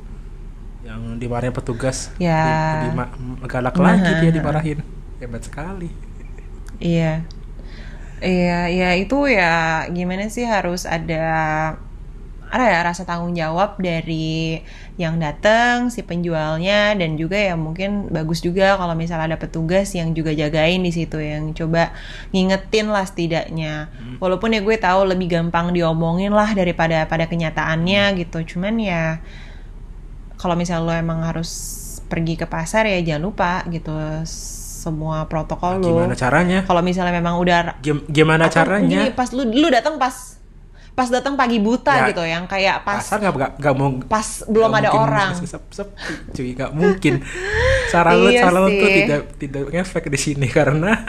[0.86, 2.14] Yang dimarahin petugas.
[2.22, 2.82] Ya.
[2.82, 3.93] Di, di, galak Nah.
[3.93, 4.80] lagi dia dimarahin.
[5.18, 5.89] Hebat sekali.
[6.78, 7.24] Iya.
[8.26, 11.22] Iya, ya itu ya gimana sih harus ada
[12.54, 14.62] ada ya rasa tanggung jawab dari
[15.02, 20.16] yang datang si penjualnya dan juga ya mungkin bagus juga kalau misalnya ada petugas yang
[20.18, 21.92] juga jagain di situ yang coba
[22.34, 23.74] ngingetin lah setidaknya.
[24.24, 28.56] Walaupun ya gue tahu lebih gampang diomongin lah daripada pada kenyataannya gitu.
[28.56, 29.04] Cuman ya
[30.42, 31.52] kalau misalnya lo emang harus
[32.10, 33.92] pergi ke pasar ya jangan lupa gitu
[34.86, 35.90] semua protokol lo.
[35.98, 36.62] Gimana caranya?
[36.62, 39.02] kalau misalnya memang udah Gim- Gimana caranya?
[39.02, 40.38] gini, pas lu lu datang pas
[40.92, 44.70] pas datang pagi buta Ya, gitu yang kayak pas Pasar nggak nggak mau pas belum
[44.70, 45.30] nggak ada orang.
[45.36, 45.92] sep- sepi
[46.32, 47.14] cuy nggak mungkin.
[47.92, 51.04] Saran lu Iya saran lu tuh tidak tidak ngefek di sini karena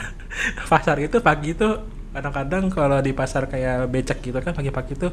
[0.64, 1.68] pasar itu pagi itu
[2.10, 5.08] kadang-kadang kalau di pasar kayak becek gitu kan pagi-pagi itu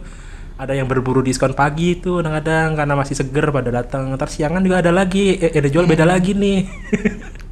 [0.53, 4.80] ada yang berburu diskon pagi itu kadang-kadang karena masih seger pada datang ntar siangan juga
[4.80, 5.36] ada lagi.
[5.36, 6.59] Eh, ada jual beda lagi nih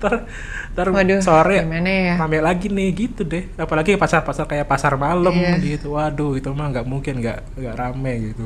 [0.00, 0.24] ntar
[0.72, 2.14] ntar Waduh, sore gimana ya?
[2.20, 3.44] rame lagi nih gitu deh.
[3.56, 5.56] Apalagi pasar-pasar kayak pasar malam Iya.
[5.60, 5.96] gitu.
[5.96, 8.44] Waduh itu mah nggak mungkin nggak nggak rame gitu.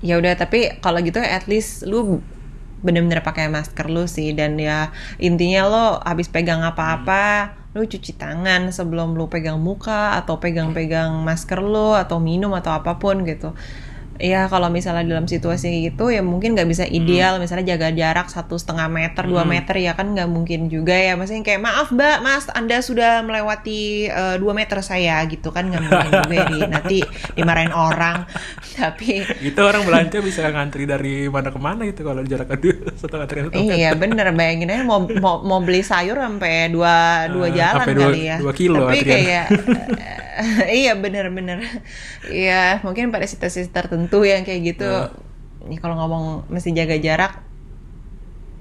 [0.00, 2.24] Ya udah tapi kalau gitu at least lu
[2.80, 4.32] bener-bener pakai masker lu sih.
[4.32, 10.42] Dan ya intinya lo habis pegang apa-apa lu cuci tangan sebelum lu pegang muka atau
[10.42, 13.54] pegang-pegang masker lu atau minum atau apa pun gitu
[14.20, 17.36] ya kalau misalnya dalam situasi gitu ya mungkin nggak bisa ideal.
[17.36, 19.50] Misalnya jaga jarak satu setengah meter dua Hmm.
[19.50, 21.16] meter ya kan nggak mungkin juga ya.
[21.16, 25.82] Maksudnya kayak maaf mbak mas anda sudah melewati eh, dua meter saya gitu kan nggak
[25.82, 26.98] mungkin juga ya di- nanti
[27.32, 28.28] dimarahin orang.
[28.80, 32.48] Tapi Itu orang belanja bisa ngantri dari mana ke mana gitu kalau jarak
[33.00, 34.28] satu antri satu Iya bener.
[34.30, 38.36] Bayangin aja mau mau, mau beli sayur sampai dua dua Eh, jalan dua- kali ya.
[38.36, 39.46] dua kilo Tapi kayak
[40.72, 41.58] iya bener-bener.
[42.26, 44.90] Iya mungkin pada situasi tertentu yang kayak gitu.
[44.90, 45.76] Eh.
[45.76, 47.49] Ya kalau ngomong mesti jaga jarak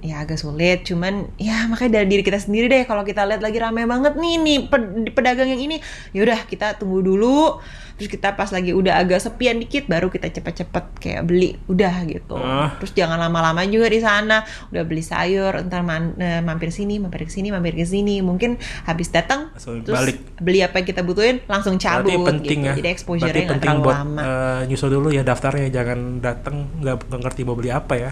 [0.01, 0.83] ya agak sulit.
[0.83, 2.83] Cuman ya makanya dari diri kita sendiri deh.
[2.83, 5.77] Kalau kita lihat lagi rame banget nih nih ped- pedagang yang ini.
[6.11, 7.59] Yaudah kita tunggu dulu.
[7.95, 11.59] Terus kita pas lagi udah agak sepian dikit baru kita cepet-cepet kayak beli.
[11.65, 12.31] Udah gitu.
[12.33, 12.71] Ah.
[12.77, 14.41] terus jangan lama-lama juga di sana.
[14.69, 18.19] Udah beli sayur ntar man- eh, mampir sini mampir ke sini mampir ke sini.
[18.19, 20.17] Mungkin habis datang terus balik.
[20.39, 22.75] beli apa yang kita butuhin langsung cabut Berarti penting gitu ya.
[22.77, 24.21] jadi exposure-nya nggak terlalu buat lama.
[24.21, 25.67] eh, nyusul dulu ya daftarnya.
[25.69, 28.11] Jangan datang nggak ngerti mau beli apa ya.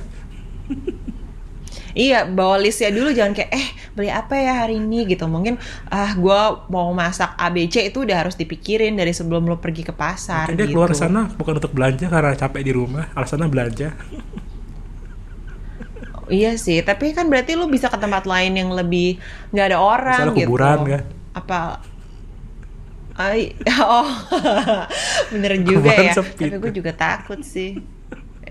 [1.98, 3.68] Iya, bawa listnya dulu jangan kayak eh
[3.98, 5.26] beli apa ya hari ini gitu.
[5.26, 5.56] Mungkin
[5.90, 6.40] ah gua
[6.74, 10.68] mau masak ABC itu udah harus dipikirin dari sebelum lo pergi ke pasar Mungkin dia
[10.70, 10.74] gitu.
[10.74, 13.88] keluar sana bukan untuk belanja karena capek di rumah, alasannya belanja.
[16.28, 19.16] Iya sih, tapi kan berarti lo bisa ke tempat lain yang lebih
[19.56, 20.48] nggak ada orang Misalnya gitu.
[20.52, 21.04] kuburan, kan?
[21.40, 21.60] Apa
[23.18, 24.06] Ay, oh,
[25.34, 26.14] bener juga Kuburan ya.
[26.16, 27.82] sepi Tapi gue juga takut sih.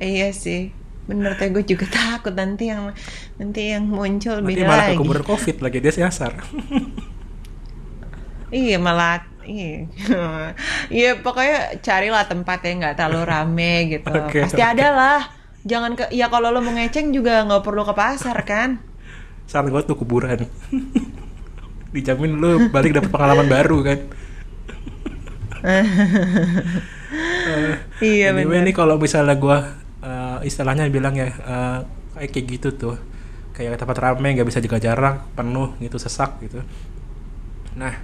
[0.00, 0.72] iya sih,
[1.06, 2.90] bener tapi gue juga takut nanti yang
[3.38, 4.98] nanti yang muncul Nanti beda malah ke lagi.
[4.98, 6.32] kuburan covid lagi dia nyasar.
[8.46, 9.90] Iya malah iya.
[10.96, 14.14] Iya pokoknya carilah tempat yang nggak terlalu rame gitu.
[14.14, 14.70] Oke, Pasti oke.
[14.74, 15.20] ada lah
[15.66, 18.78] jangan ke ya kalau lo mau ngeceng juga nggak perlu ke pasar kan
[19.50, 20.46] saran gue tuh kuburan
[21.90, 23.98] dijamin lu balik dapet pengalaman baru kan
[25.66, 25.86] uh,
[27.98, 29.58] iya anyway, ini kalau misalnya gue
[30.06, 31.82] uh, istilahnya bilang ya uh,
[32.14, 32.96] kayak kayak gitu tuh.
[33.56, 36.62] Kayak tempat ramai nggak bisa jaga jarak penuh gitu sesak gitu.
[37.74, 37.98] Nah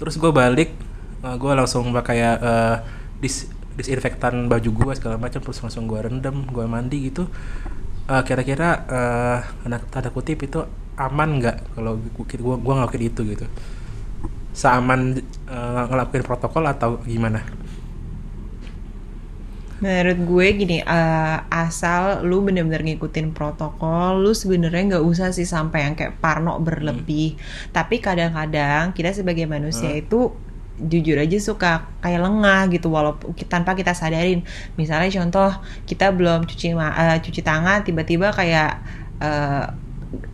[0.00, 0.72] terus gue balik
[1.20, 2.80] uh, gue langsung pakai uh,
[3.20, 7.28] dis disinfektan baju gue segala macam terus langsung gue rendam gue mandi gitu.
[8.04, 9.40] Kira-kira uh,
[9.90, 10.60] tanda kutip itu
[10.94, 13.46] aman nggak kalau gue gue ngelakuin itu gitu?
[14.54, 15.18] Seaman
[15.50, 17.42] uh, ngelakuin protokol atau gimana
[19.82, 25.90] Menurut gue gini, uh, asal lu bener-bener ngikutin protokol, lu sebenarnya nggak usah sih sampai
[25.90, 27.34] yang kayak parno berlebih.
[27.34, 27.42] Hmm.
[27.74, 30.02] Tapi kadang-kadang kita sebagai manusia hmm.
[30.06, 30.20] itu
[30.74, 34.42] jujur aja suka kayak lengah gitu walaupun tanpa kita sadarin
[34.74, 35.54] misalnya contoh
[35.86, 38.82] kita belum cuci uh, cuci tangan tiba-tiba kayak
[39.22, 39.70] uh,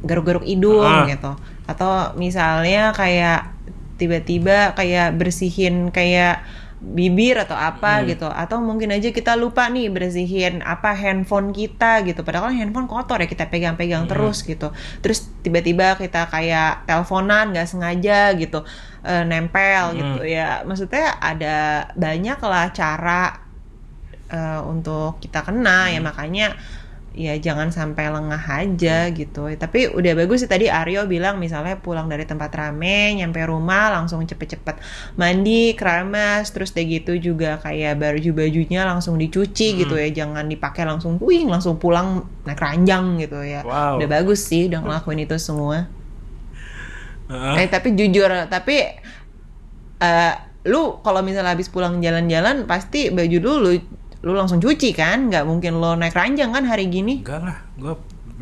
[0.00, 1.04] garuk-garuk hidung ah.
[1.04, 1.32] gitu
[1.68, 3.52] atau misalnya kayak
[4.00, 6.40] tiba-tiba kayak bersihin kayak
[6.80, 8.04] bibir atau apa hmm.
[8.16, 12.88] gitu atau mungkin aja kita lupa nih bersihin apa handphone kita gitu padahal kan handphone
[12.88, 14.10] kotor ya kita pegang-pegang hmm.
[14.10, 14.72] terus gitu
[15.04, 18.64] terus tiba-tiba kita kayak teleponan nggak sengaja gitu
[19.04, 19.96] e, nempel hmm.
[20.00, 23.22] gitu ya maksudnya ada banyak lah cara
[24.32, 25.94] e, untuk kita kena ya hmm.
[25.94, 26.48] ya makanya
[27.10, 32.06] ya jangan sampai lengah aja gitu tapi udah bagus sih tadi Aryo bilang misalnya pulang
[32.06, 34.78] dari tempat rame nyampe rumah langsung cepet-cepet
[35.18, 39.78] mandi keramas terus deh gitu juga kayak baju bajunya langsung dicuci hmm.
[39.82, 43.98] gitu ya jangan dipakai langsung puing langsung pulang naik ranjang gitu ya wow.
[43.98, 45.90] udah bagus sih udah ngelakuin itu semua
[47.26, 47.58] uh.
[47.58, 48.86] eh tapi jujur tapi
[49.98, 50.34] uh,
[50.68, 53.70] lu kalau misalnya habis pulang jalan-jalan pasti baju dulu
[54.20, 55.32] lu langsung cuci kan?
[55.32, 57.24] Nggak mungkin lo naik ranjang kan hari gini?
[57.24, 57.94] Enggak lah gue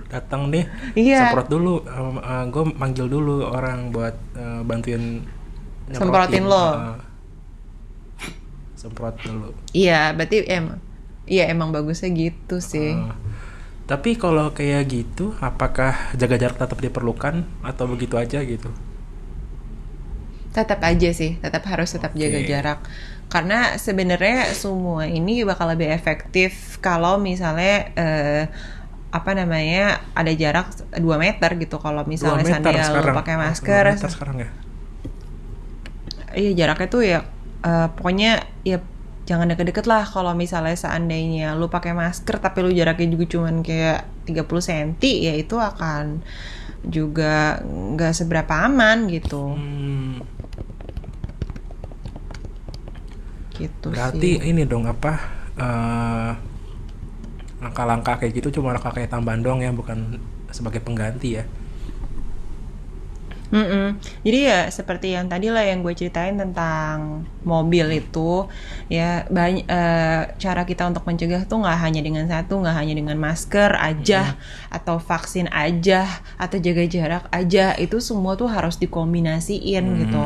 [0.08, 0.64] datang nih
[0.96, 1.28] iya.
[1.28, 5.20] semprot dulu uh, uh, gue manggil dulu orang buat uh, bantuin
[5.92, 6.56] semprotin lo?
[6.56, 6.96] Uh,
[8.78, 9.52] semprot dulu.
[9.76, 10.80] Iya berarti emang
[11.28, 12.96] iya emang bagusnya gitu sih.
[12.96, 13.12] Uh,
[13.84, 18.72] tapi kalau kayak gitu apakah jaga jarak tetap diperlukan atau begitu aja gitu?
[20.56, 22.22] Tetap aja sih tetap harus tetap okay.
[22.24, 22.80] jaga jarak
[23.28, 28.42] karena sebenarnya semua ini bakal lebih efektif kalau misalnya uh,
[29.08, 31.76] apa namanya ada jarak 2 meter gitu.
[31.76, 33.84] Kalau misalnya seandainya lo pakai masker.
[34.00, 34.50] sekarang ya?
[36.32, 37.18] Iya jaraknya tuh ya
[37.64, 38.80] uh, pokoknya ya
[39.28, 44.24] jangan deket-deket lah kalau misalnya seandainya lu pakai masker tapi lu jaraknya juga cuman kayak
[44.24, 46.24] 30 cm ya itu akan
[46.88, 49.52] juga nggak seberapa aman gitu.
[49.52, 50.38] Hmm
[53.58, 54.48] gitu berarti sih.
[54.54, 55.12] ini dong apa
[55.58, 56.32] uh,
[57.58, 60.22] langkah-langkah kayak gitu cuma langkah kayak tambahan dong ya bukan
[60.54, 61.44] sebagai pengganti ya
[63.48, 63.86] Mm -mm.
[64.28, 68.44] Jadi ya seperti yang tadi lah yang gue ceritain tentang mobil itu
[68.92, 72.92] ya banyak uh, eh, cara kita untuk mencegah tuh nggak hanya dengan satu nggak hanya
[72.92, 74.76] dengan masker aja mm.
[74.76, 76.04] atau vaksin aja
[76.36, 79.96] atau jaga jarak aja itu semua tuh harus dikombinasiin mm.
[80.04, 80.24] gitu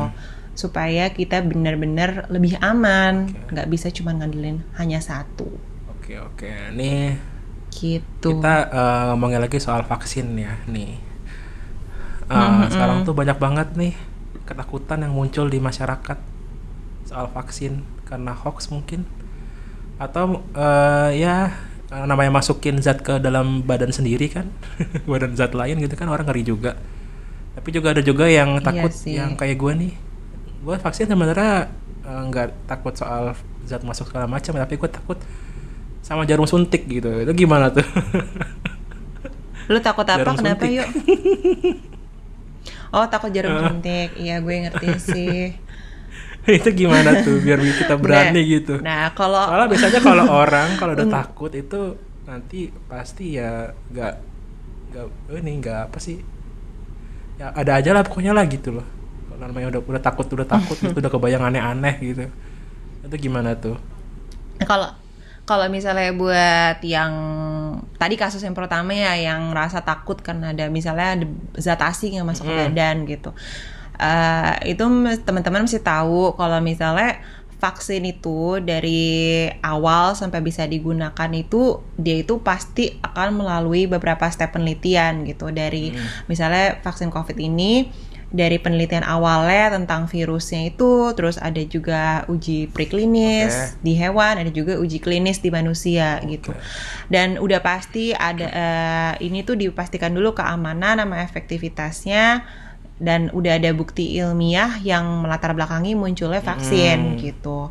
[0.53, 3.33] supaya kita benar-benar lebih aman.
[3.49, 3.73] Nggak okay.
[3.73, 5.49] bisa cuma ngandelin hanya satu.
[5.89, 6.47] Oke okay, oke.
[6.47, 6.73] Okay.
[6.77, 7.17] nih
[7.73, 8.37] gitu.
[8.37, 11.01] kita uh, ngomongin lagi soal vaksin ya nih.
[12.29, 12.69] Uh, mm -hmm.
[12.71, 13.93] sekarang tuh banyak banget nih
[14.47, 16.19] ketakutan yang muncul di masyarakat
[17.03, 19.09] soal vaksin karena hoax mungkin.
[19.97, 21.53] Atau uh, ya
[21.93, 24.49] namanya masukin zat ke dalam badan sendiri kan.
[25.09, 26.77] Badan zat lain gitu kan orang ngeri juga.
[27.53, 29.93] Tapi juga ada juga yang iya takut iya yang kayak gue nih
[30.63, 31.67] gue vaksin sebenarnya
[32.07, 33.35] eh, nggak uh, takut soal
[33.67, 35.19] zat masuk segala macam tapi gue takut
[36.03, 37.07] sama jarum suntik gitu.
[37.23, 37.83] Itu gimana tuh?
[39.71, 40.19] Lu takut apa?
[40.19, 40.77] Jarum kenapa suntik.
[40.79, 40.87] yuk?
[42.91, 43.71] Oh takut jarum uh.
[43.71, 44.15] suntik.
[44.19, 45.39] Iya gue ngerti sih.
[46.59, 48.75] Itu gimana tuh biar kita berani nah, gitu?
[48.83, 51.95] Nah kalau soalnya biasanya kalau orang kalau udah takut itu
[52.27, 54.13] nanti pasti ya nggak
[54.91, 55.05] nggak
[55.39, 56.19] ini nggak apa sih.
[57.39, 58.92] Ya ada aja lah pokoknya lah gitu loh
[59.39, 62.25] namanya udah udah takut udah takut itu udah kebayang aneh-aneh gitu
[63.03, 63.77] itu gimana tuh
[64.63, 64.91] kalau
[65.43, 67.13] kalau misalnya buat yang
[67.99, 71.25] tadi kasus yang pertama ya yang rasa takut karena ada misalnya ada
[71.59, 72.49] zat asing yang masuk mm.
[72.49, 73.29] ke badan gitu
[73.99, 74.83] uh, itu
[75.27, 77.19] teman-teman mesti tahu kalau misalnya
[77.63, 84.51] vaksin itu dari awal sampai bisa digunakan itu dia itu pasti akan melalui beberapa step
[84.51, 86.27] penelitian gitu dari hmm.
[86.27, 87.87] misalnya vaksin covid ini
[88.33, 93.85] dari penelitian awalnya tentang virusnya itu, terus ada juga uji preklinis okay.
[93.85, 96.41] di hewan, ada juga uji klinis di manusia okay.
[96.41, 96.51] gitu.
[97.13, 102.41] Dan udah pasti ada uh, ini tuh dipastikan dulu keamanan sama efektivitasnya
[102.97, 107.17] dan udah ada bukti ilmiah yang melatar belakangi munculnya vaksin hmm.
[107.21, 107.69] gitu.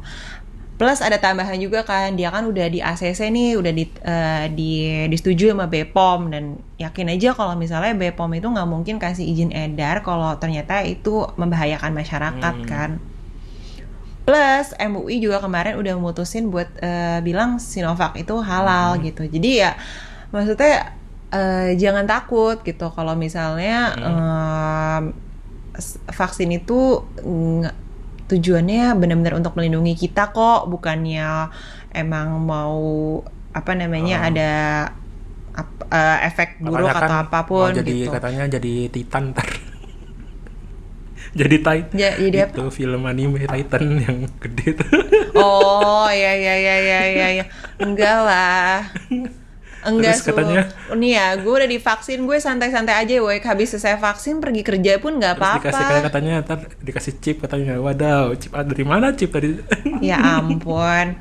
[0.82, 5.06] Plus ada tambahan juga kan dia kan udah di ACC nih, udah di uh, di
[5.06, 10.02] disetujui sama BPOM dan yakin aja kalau misalnya BPOM itu nggak mungkin kasih izin edar
[10.02, 12.66] kalau ternyata itu membahayakan masyarakat hmm.
[12.66, 12.98] kan.
[14.26, 19.02] Plus MUI juga kemarin udah memutusin buat uh, bilang Sinovac itu halal hmm.
[19.06, 19.22] gitu.
[19.30, 19.78] Jadi ya
[20.34, 20.98] maksudnya
[21.30, 24.02] uh, jangan takut gitu kalau misalnya hmm.
[24.02, 25.00] uh,
[26.10, 27.06] vaksin itu
[28.28, 31.50] tujuannya benar-benar untuk melindungi kita kok bukannya
[31.92, 32.80] emang mau
[33.52, 34.28] apa namanya oh.
[34.32, 34.52] ada
[35.92, 38.10] uh, efek buruk kan atau apa pun mau jadi gitu.
[38.10, 39.48] katanya jadi titan ntar
[41.32, 42.72] jadi Titan ya, jadi itu apa?
[42.72, 44.90] film anime Titan yang gede tuh
[45.32, 47.44] oh ya ya ya ya ya ya
[47.80, 48.84] enggak lah
[49.82, 50.62] Enggak Terus katanya?
[50.94, 53.42] Nih ya gue udah divaksin Gue santai-santai aja Woi.
[53.42, 57.78] Habis selesai vaksin Pergi kerja pun gak apa-apa dikasih kayak katanya Ntar dikasih chip katanya.
[57.82, 59.58] Wadaw Chip ada dari mana chip tadi?
[59.98, 61.18] Ya ampun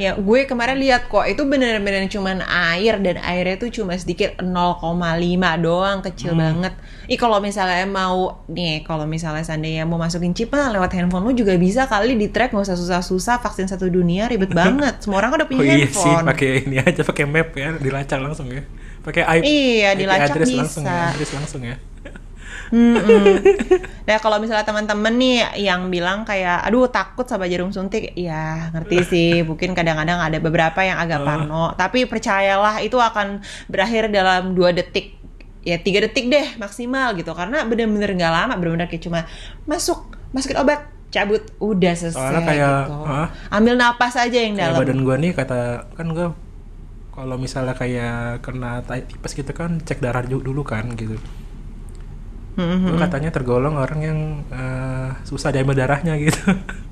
[0.00, 4.48] Ya, gue kemarin lihat kok itu bener-bener cuman air dan airnya tuh cuma sedikit 0,5
[5.60, 6.40] doang, kecil hmm.
[6.40, 6.72] banget.
[7.04, 11.36] Ih kalau misalnya mau nih, kalau misalnya seandainya mau masukin chip lah lewat handphone lu
[11.36, 15.04] juga bisa kali di track nggak usah susah-susah vaksin satu dunia ribet banget.
[15.04, 16.08] Semua orang udah punya oh, iya handphone.
[16.08, 18.64] sih, pakai ini aja pakai map ya, dilacak langsung ya.
[19.04, 19.42] Pakai IP.
[19.44, 20.64] Iya, dilacak bisa.
[20.64, 21.76] langsung ya, address langsung ya.
[22.70, 22.94] Hmm,
[24.06, 28.96] Nah kalau misalnya teman-teman nih yang bilang kayak, aduh takut sama jarum suntik, ya ngerti
[29.06, 29.30] sih.
[29.42, 31.74] Mungkin kadang-kadang ada beberapa yang agak parno.
[31.74, 35.18] Tapi percayalah itu akan berakhir dalam dua detik.
[35.66, 37.34] Ya tiga detik deh maksimal gitu.
[37.34, 39.26] Karena bener-bener nggak lama bener-bener kayak cuma
[39.66, 42.94] masuk masukin obat cabut udah selesai Soalnya kayak, gitu.
[43.02, 44.78] Uh, ambil napas aja yang dalam.
[44.78, 46.28] badan gue nih kata kan gue
[47.10, 51.18] kalau misalnya kayak kena tipes gitu kan cek darah dulu kan gitu
[52.56, 52.98] mm-hmm.
[52.98, 54.18] katanya tergolong orang yang
[54.50, 56.40] uh, susah diambil darahnya gitu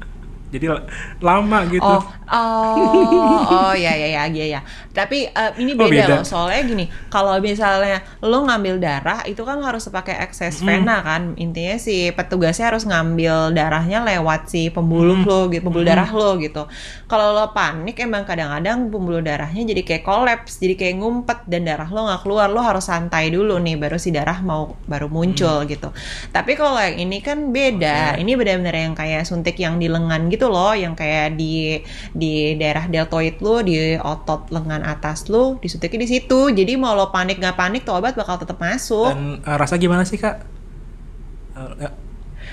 [0.49, 0.81] jadi
[1.21, 1.85] lama gitu.
[1.85, 4.61] Oh oh oh ya ya ya ya ya.
[4.93, 6.25] Tapi uh, ini beda, oh, beda loh.
[6.25, 11.37] Soalnya gini kalau misalnya lo ngambil darah itu kan harus pakai akses vena kan.
[11.37, 15.27] Intinya si petugasnya harus ngambil darahnya lewat si pembuluh mm.
[15.29, 15.93] lo gitu pembuluh mm.
[15.93, 16.63] darah lo gitu.
[17.09, 21.89] Kalau lo panik emang kadang-kadang pembuluh darahnya jadi kayak kolaps jadi kayak ngumpet dan darah
[21.89, 22.49] lo nggak keluar.
[22.49, 25.69] Lo harus santai dulu nih baru si darah mau baru muncul mm.
[25.73, 25.89] gitu.
[26.33, 28.17] Tapi kalau yang ini kan beda.
[28.19, 28.23] Okay.
[28.23, 31.83] ini benar-benar yang kayak suntik yang di lengan gitu gitu loh yang kayak di
[32.15, 36.55] di daerah deltoid lo di otot lengan atas lo disuntiknya di situ.
[36.55, 39.11] Jadi mau lo panik nggak panik tuh obat bakal tetap masuk.
[39.11, 40.47] Dan uh, rasa gimana sih kak?
[41.59, 41.91] Uh, ya.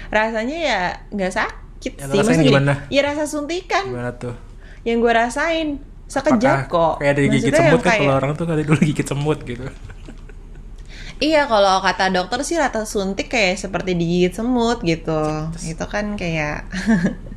[0.10, 0.82] rasanya ya
[1.14, 2.18] nggak sakit ya, sih.
[2.18, 2.74] maksudnya gimana?
[2.90, 3.94] ya rasa suntikan.
[3.94, 4.34] Gimana tuh?
[4.82, 5.68] Yang gue rasain
[6.06, 7.02] sekejap kok.
[7.02, 7.90] kayak dari gigit semut kan?
[7.94, 8.02] kayak...
[8.02, 9.70] kalau orang tuh kali dulu gigit semut gitu.
[11.16, 15.48] Iya, kalau kata dokter sih rata suntik kayak seperti digigit semut gitu.
[15.64, 16.68] Itu kan kayak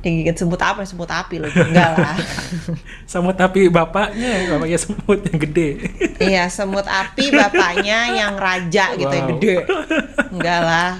[0.00, 0.80] digigit semut apa?
[0.88, 1.50] Semut api loh.
[1.52, 2.16] Enggak lah.
[3.10, 5.70] Semut api bapaknya bapaknya semut yang gede.
[6.16, 9.18] Iya semut api bapaknya yang raja gitu wow.
[9.18, 9.54] yang gede.
[10.32, 10.92] Enggak lah.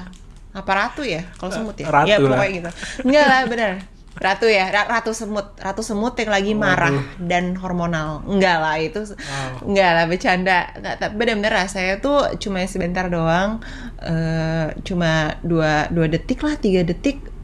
[0.53, 1.24] Apa ratu ya?
[1.38, 1.88] Kalau semut ya?
[1.88, 2.48] Ratu ya pokoknya lah.
[2.53, 2.70] gitu.
[3.09, 3.72] Enggak lah benar
[4.20, 5.57] ratu ya ratu semut.
[5.57, 7.24] Ratu semut yang lagi marah Waduh.
[7.24, 8.20] dan hormonal.
[8.28, 9.64] Enggak lah itu wow.
[9.64, 10.59] enggak lah bercanda.
[10.76, 13.64] Enggak tapi benar-benar rasanya tuh cuma sebentar doang
[14.05, 17.39] uh, cuma dua dua detik lah tiga detik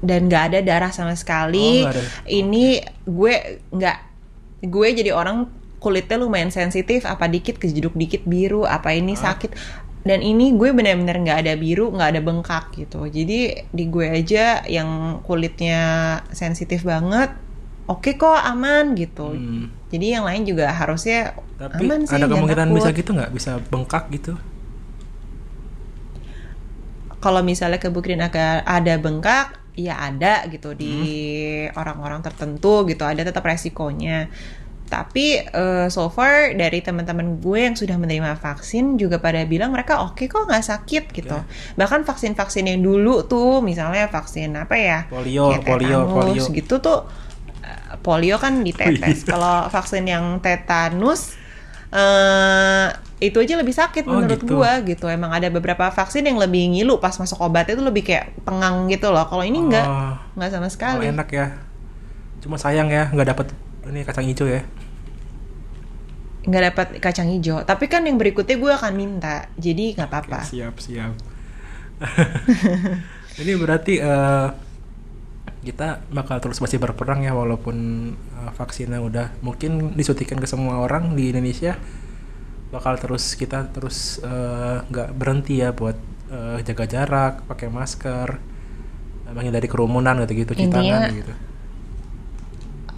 [0.00, 1.84] dan nggak ada darah sama sekali.
[1.84, 1.92] Oh,
[2.28, 3.98] ini gue nggak
[4.64, 5.48] gue jadi orang
[5.80, 9.32] kulitnya lumayan sensitif apa dikit kejeduk dikit biru apa ini ah.
[9.32, 9.52] sakit.
[10.00, 13.04] Dan ini gue bener-bener nggak ada biru nggak ada bengkak gitu.
[13.04, 15.80] Jadi di gue aja yang kulitnya
[16.32, 17.36] sensitif banget
[17.84, 19.34] oke okay kok aman gitu.
[19.34, 19.66] Hmm.
[19.90, 23.30] jadi yang lain juga harusnya tapi aman sih ada kemungkinan bisa gitu nggak?
[23.34, 24.38] Bisa bengkak gitu?
[27.20, 30.94] Kalau misalnya kebuktian agak ada bengkak ya ada gitu di
[31.64, 31.78] hmm.
[31.78, 34.28] orang-orang tertentu gitu ada tetap resikonya
[34.90, 40.02] tapi uh, so far dari teman-teman gue yang sudah menerima vaksin juga pada bilang mereka
[40.02, 41.78] oke okay kok nggak sakit gitu yeah.
[41.78, 47.06] bahkan vaksin-vaksin yang dulu tuh misalnya vaksin apa ya polio kayak polio polio gitu tuh
[47.62, 49.28] uh, polio kan ditetes iya.
[49.30, 51.38] kalau vaksin yang tetanus
[51.90, 52.88] uh,
[53.20, 54.56] itu aja lebih sakit oh, menurut gitu.
[54.56, 55.06] gua gitu.
[55.06, 59.12] Emang ada beberapa vaksin yang lebih ngilu pas masuk obatnya itu lebih kayak pengang gitu
[59.12, 59.26] loh.
[59.28, 61.06] Kalau ini enggak, oh, enggak sama sekali.
[61.06, 61.46] Oh, enak ya.
[62.40, 63.46] Cuma sayang ya nggak dapet
[63.90, 64.62] ini kacang hijau ya.
[66.40, 67.60] nggak dapat kacang hijau.
[67.68, 70.40] Tapi kan yang berikutnya gue akan minta, jadi nggak apa-apa.
[70.40, 71.12] Siap siap.
[73.40, 74.48] Ini berarti uh,
[75.60, 77.76] kita bakal terus masih berperang ya walaupun
[78.40, 81.76] uh, vaksinnya udah mungkin disuntikan ke semua orang di Indonesia
[82.70, 84.22] bakal terus kita terus
[84.88, 85.98] nggak uh, berhenti ya buat
[86.30, 88.38] uh, jaga jarak, pakai masker,
[89.34, 91.34] menghindari kerumunan gitu-gitu, cuci tangan gitu.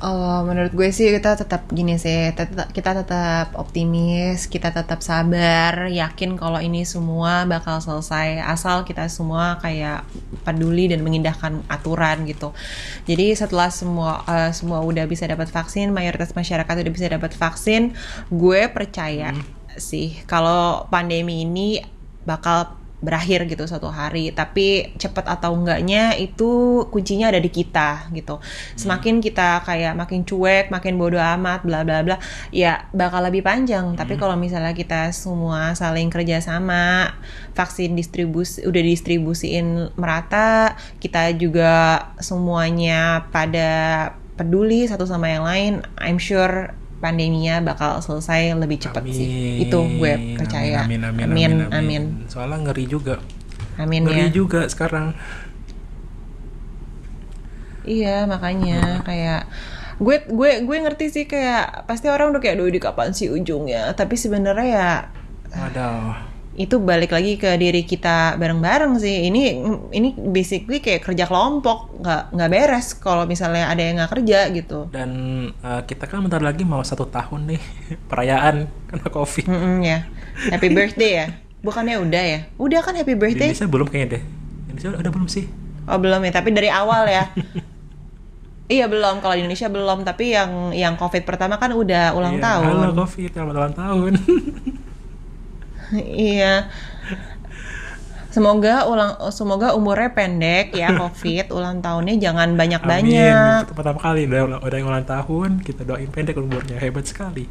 [0.02, 5.86] Oh, menurut gue sih kita tetap gini sih, tetap, kita tetap optimis, kita tetap sabar,
[5.86, 10.02] yakin kalau ini semua bakal selesai asal kita semua kayak
[10.42, 12.50] peduli dan mengindahkan aturan gitu.
[13.06, 17.94] Jadi setelah semua uh, semua udah bisa dapat vaksin, mayoritas masyarakat udah bisa dapat vaksin,
[18.26, 19.78] gue percaya hmm.
[19.78, 21.78] sih kalau pandemi ini
[22.26, 24.32] bakal berakhir gitu suatu hari.
[24.32, 28.38] Tapi cepat atau enggaknya itu kuncinya ada di kita gitu.
[28.78, 32.16] Semakin kita kayak makin cuek makin bodoh amat bla bla bla
[32.54, 33.92] ya bakal lebih panjang.
[33.92, 33.98] Hmm.
[33.98, 37.12] tapi kalau misalnya kita semua saling kerjasama
[37.52, 46.16] vaksin distribusi udah distribusiin merata kita juga semuanya pada peduli satu sama yang lain I'm
[46.16, 46.72] sure
[47.02, 49.58] pandeminya bakal selesai lebih cepat sih.
[49.66, 50.86] Itu gue percaya.
[50.86, 52.02] Amin amin amin, amin, amin, amin.
[52.30, 53.18] Soalnya ngeri juga.
[53.76, 54.32] Amin ngeri ya.
[54.32, 55.18] juga sekarang.
[57.82, 59.50] Iya, makanya kayak
[59.98, 64.18] gue gue gue ngerti sih kayak pasti orang udah kayak di kapan sih ujungnya tapi
[64.18, 64.90] sebenarnya ya
[65.52, 69.24] Waduh itu balik lagi ke diri kita bareng-bareng sih.
[69.32, 69.42] Ini
[69.88, 71.96] ini basically kayak kerja kelompok.
[72.04, 74.92] Nggak nggak beres kalau misalnya ada yang nggak kerja gitu.
[74.92, 75.10] Dan
[75.64, 77.62] uh, kita kan bentar lagi mau satu tahun nih.
[78.10, 79.44] Perayaan karena covid.
[79.48, 79.98] Mm -mm, ya.
[80.52, 81.26] Happy birthday ya.
[81.64, 82.40] Bukannya udah ya?
[82.60, 83.56] Udah kan happy birthday?
[83.56, 84.22] Indonesia belum kayaknya deh.
[84.68, 85.44] Indonesia udah belum sih?
[85.88, 86.32] Oh belum ya.
[86.36, 87.26] Tapi dari awal ya.
[88.72, 89.20] Iya belum.
[89.20, 90.00] Kalau di Indonesia belum.
[90.00, 92.72] Tapi yang yang COVID pertama kan udah ulang iya, tahun.
[92.72, 93.30] Halo COVID.
[93.36, 94.12] Selamat ulang tahun.
[96.00, 96.72] Iya.
[98.32, 103.68] Semoga ulang semoga umurnya pendek ya Covid ulang tahunnya jangan banyak-banyak.
[103.68, 103.76] Amin.
[103.76, 107.44] Pertama kali udah udah yang ulang tahun kita doain pendek umurnya hebat sekali.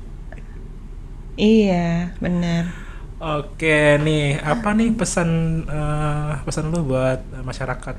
[1.37, 2.73] Iya benar.
[3.21, 5.29] Oke nih apa nih pesan
[5.69, 7.95] uh, pesan lu buat masyarakat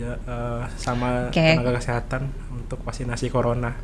[0.00, 1.52] ya, uh, sama okay.
[1.52, 3.76] tenaga kesehatan untuk vaksinasi corona?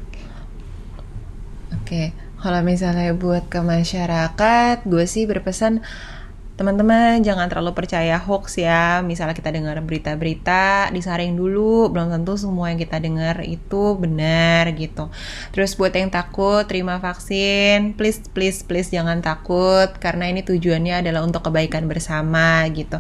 [1.69, 1.85] Oke.
[1.85, 5.83] Okay kalau misalnya buat ke masyarakat, gue sih berpesan
[6.59, 8.99] teman-teman jangan terlalu percaya hoax ya.
[9.07, 15.07] Misalnya kita dengar berita-berita, disaring dulu, belum tentu semua yang kita dengar itu benar gitu.
[15.55, 21.23] Terus buat yang takut terima vaksin, please please please jangan takut karena ini tujuannya adalah
[21.23, 22.99] untuk kebaikan bersama gitu.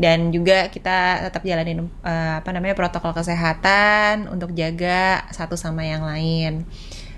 [0.00, 6.08] Dan juga kita tetap jalanin uh, apa namanya protokol kesehatan untuk jaga satu sama yang
[6.08, 6.64] lain.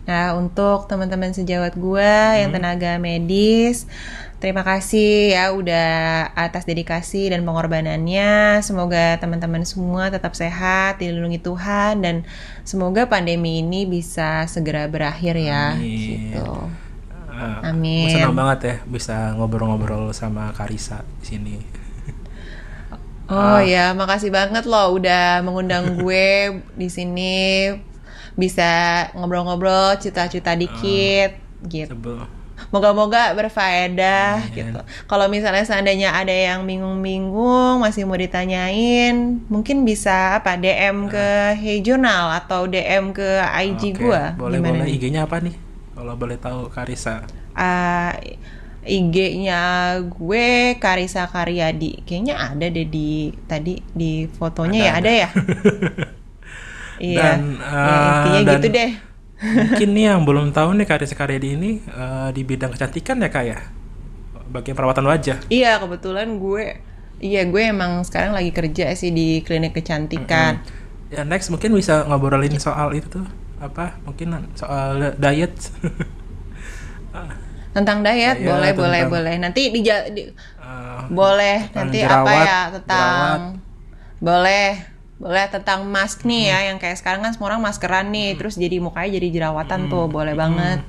[0.07, 2.38] Nah, untuk teman-teman sejawat gue hmm.
[2.46, 3.90] yang tenaga medis,
[4.38, 8.62] terima kasih ya udah atas dedikasi dan pengorbanannya.
[8.62, 12.22] Semoga teman-teman semua tetap sehat, dilindungi Tuhan dan
[12.62, 15.74] semoga pandemi ini bisa segera berakhir ya.
[15.74, 16.30] Amin.
[16.30, 16.50] Gitu.
[17.36, 18.09] Uh, Amin.
[18.14, 21.54] Senang banget ya bisa ngobrol-ngobrol sama Karisa di sini.
[23.26, 23.61] Oh uh.
[23.61, 27.34] ya, makasih banget loh udah mengundang gue di sini
[28.37, 28.70] bisa
[29.16, 32.20] ngobrol-ngobrol, cita-cita dikit uh, gitu.
[32.72, 34.57] Moga-moga berfaedah yeah.
[34.57, 34.80] gitu.
[35.09, 41.12] Kalau misalnya seandainya ada yang bingung-bingung masih mau ditanyain, mungkin bisa apa DM uh.
[41.12, 41.26] ke
[41.61, 44.01] Hey Journal atau DM ke IG okay.
[44.01, 44.22] gua.
[44.37, 45.57] Boleh Gimana boleh IG-nya apa nih?
[45.97, 47.24] Kalau boleh tahu Karisa.
[47.57, 48.12] Uh,
[48.87, 52.07] IG-nya gue Karisa Karyadi.
[52.07, 55.28] Kayaknya ada deh di tadi di fotonya ada, ya ada, ada ya.
[57.01, 57.20] Iya.
[57.36, 58.92] Dan, uh, ya, dan gitu deh.
[59.36, 63.28] mungkin nih yang belum tahu nih karya karya di ini uh, di bidang kecantikan ya
[63.28, 63.59] kak ya,
[64.49, 65.36] bagian perawatan wajah.
[65.53, 66.80] Iya kebetulan gue,
[67.20, 70.57] iya gue emang sekarang lagi kerja sih di klinik kecantikan.
[70.57, 71.12] Mm -hmm.
[71.12, 73.28] Ya next mungkin bisa ngobrolin soal itu tuh
[73.61, 74.01] apa?
[74.09, 75.53] Mungkin soal diet.
[77.76, 79.34] tentang diet, diet boleh tentang, boleh boleh.
[79.36, 80.22] Nanti di, di
[80.64, 84.24] uh, boleh nanti jerawat, apa ya tentang jerawat.
[84.24, 88.60] boleh boleh tentang mask nih ya yang kayak sekarang kan semua orang maskeran nih terus
[88.60, 89.92] jadi mukanya jadi jerawatan hmm.
[89.92, 90.84] tuh boleh banget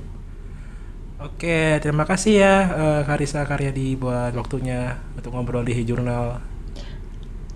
[1.18, 6.38] Oke, terima kasih ya uh, Karisa Karyadi buat waktunya untuk ngobrol di Jurnal.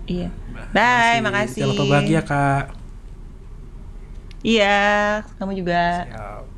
[0.03, 0.27] Iya.
[0.75, 1.63] Bye, makasih.
[1.63, 2.75] Jangan lupa bahagia, Kak.
[4.43, 6.11] Iya, kamu juga.
[6.11, 6.52] Siap.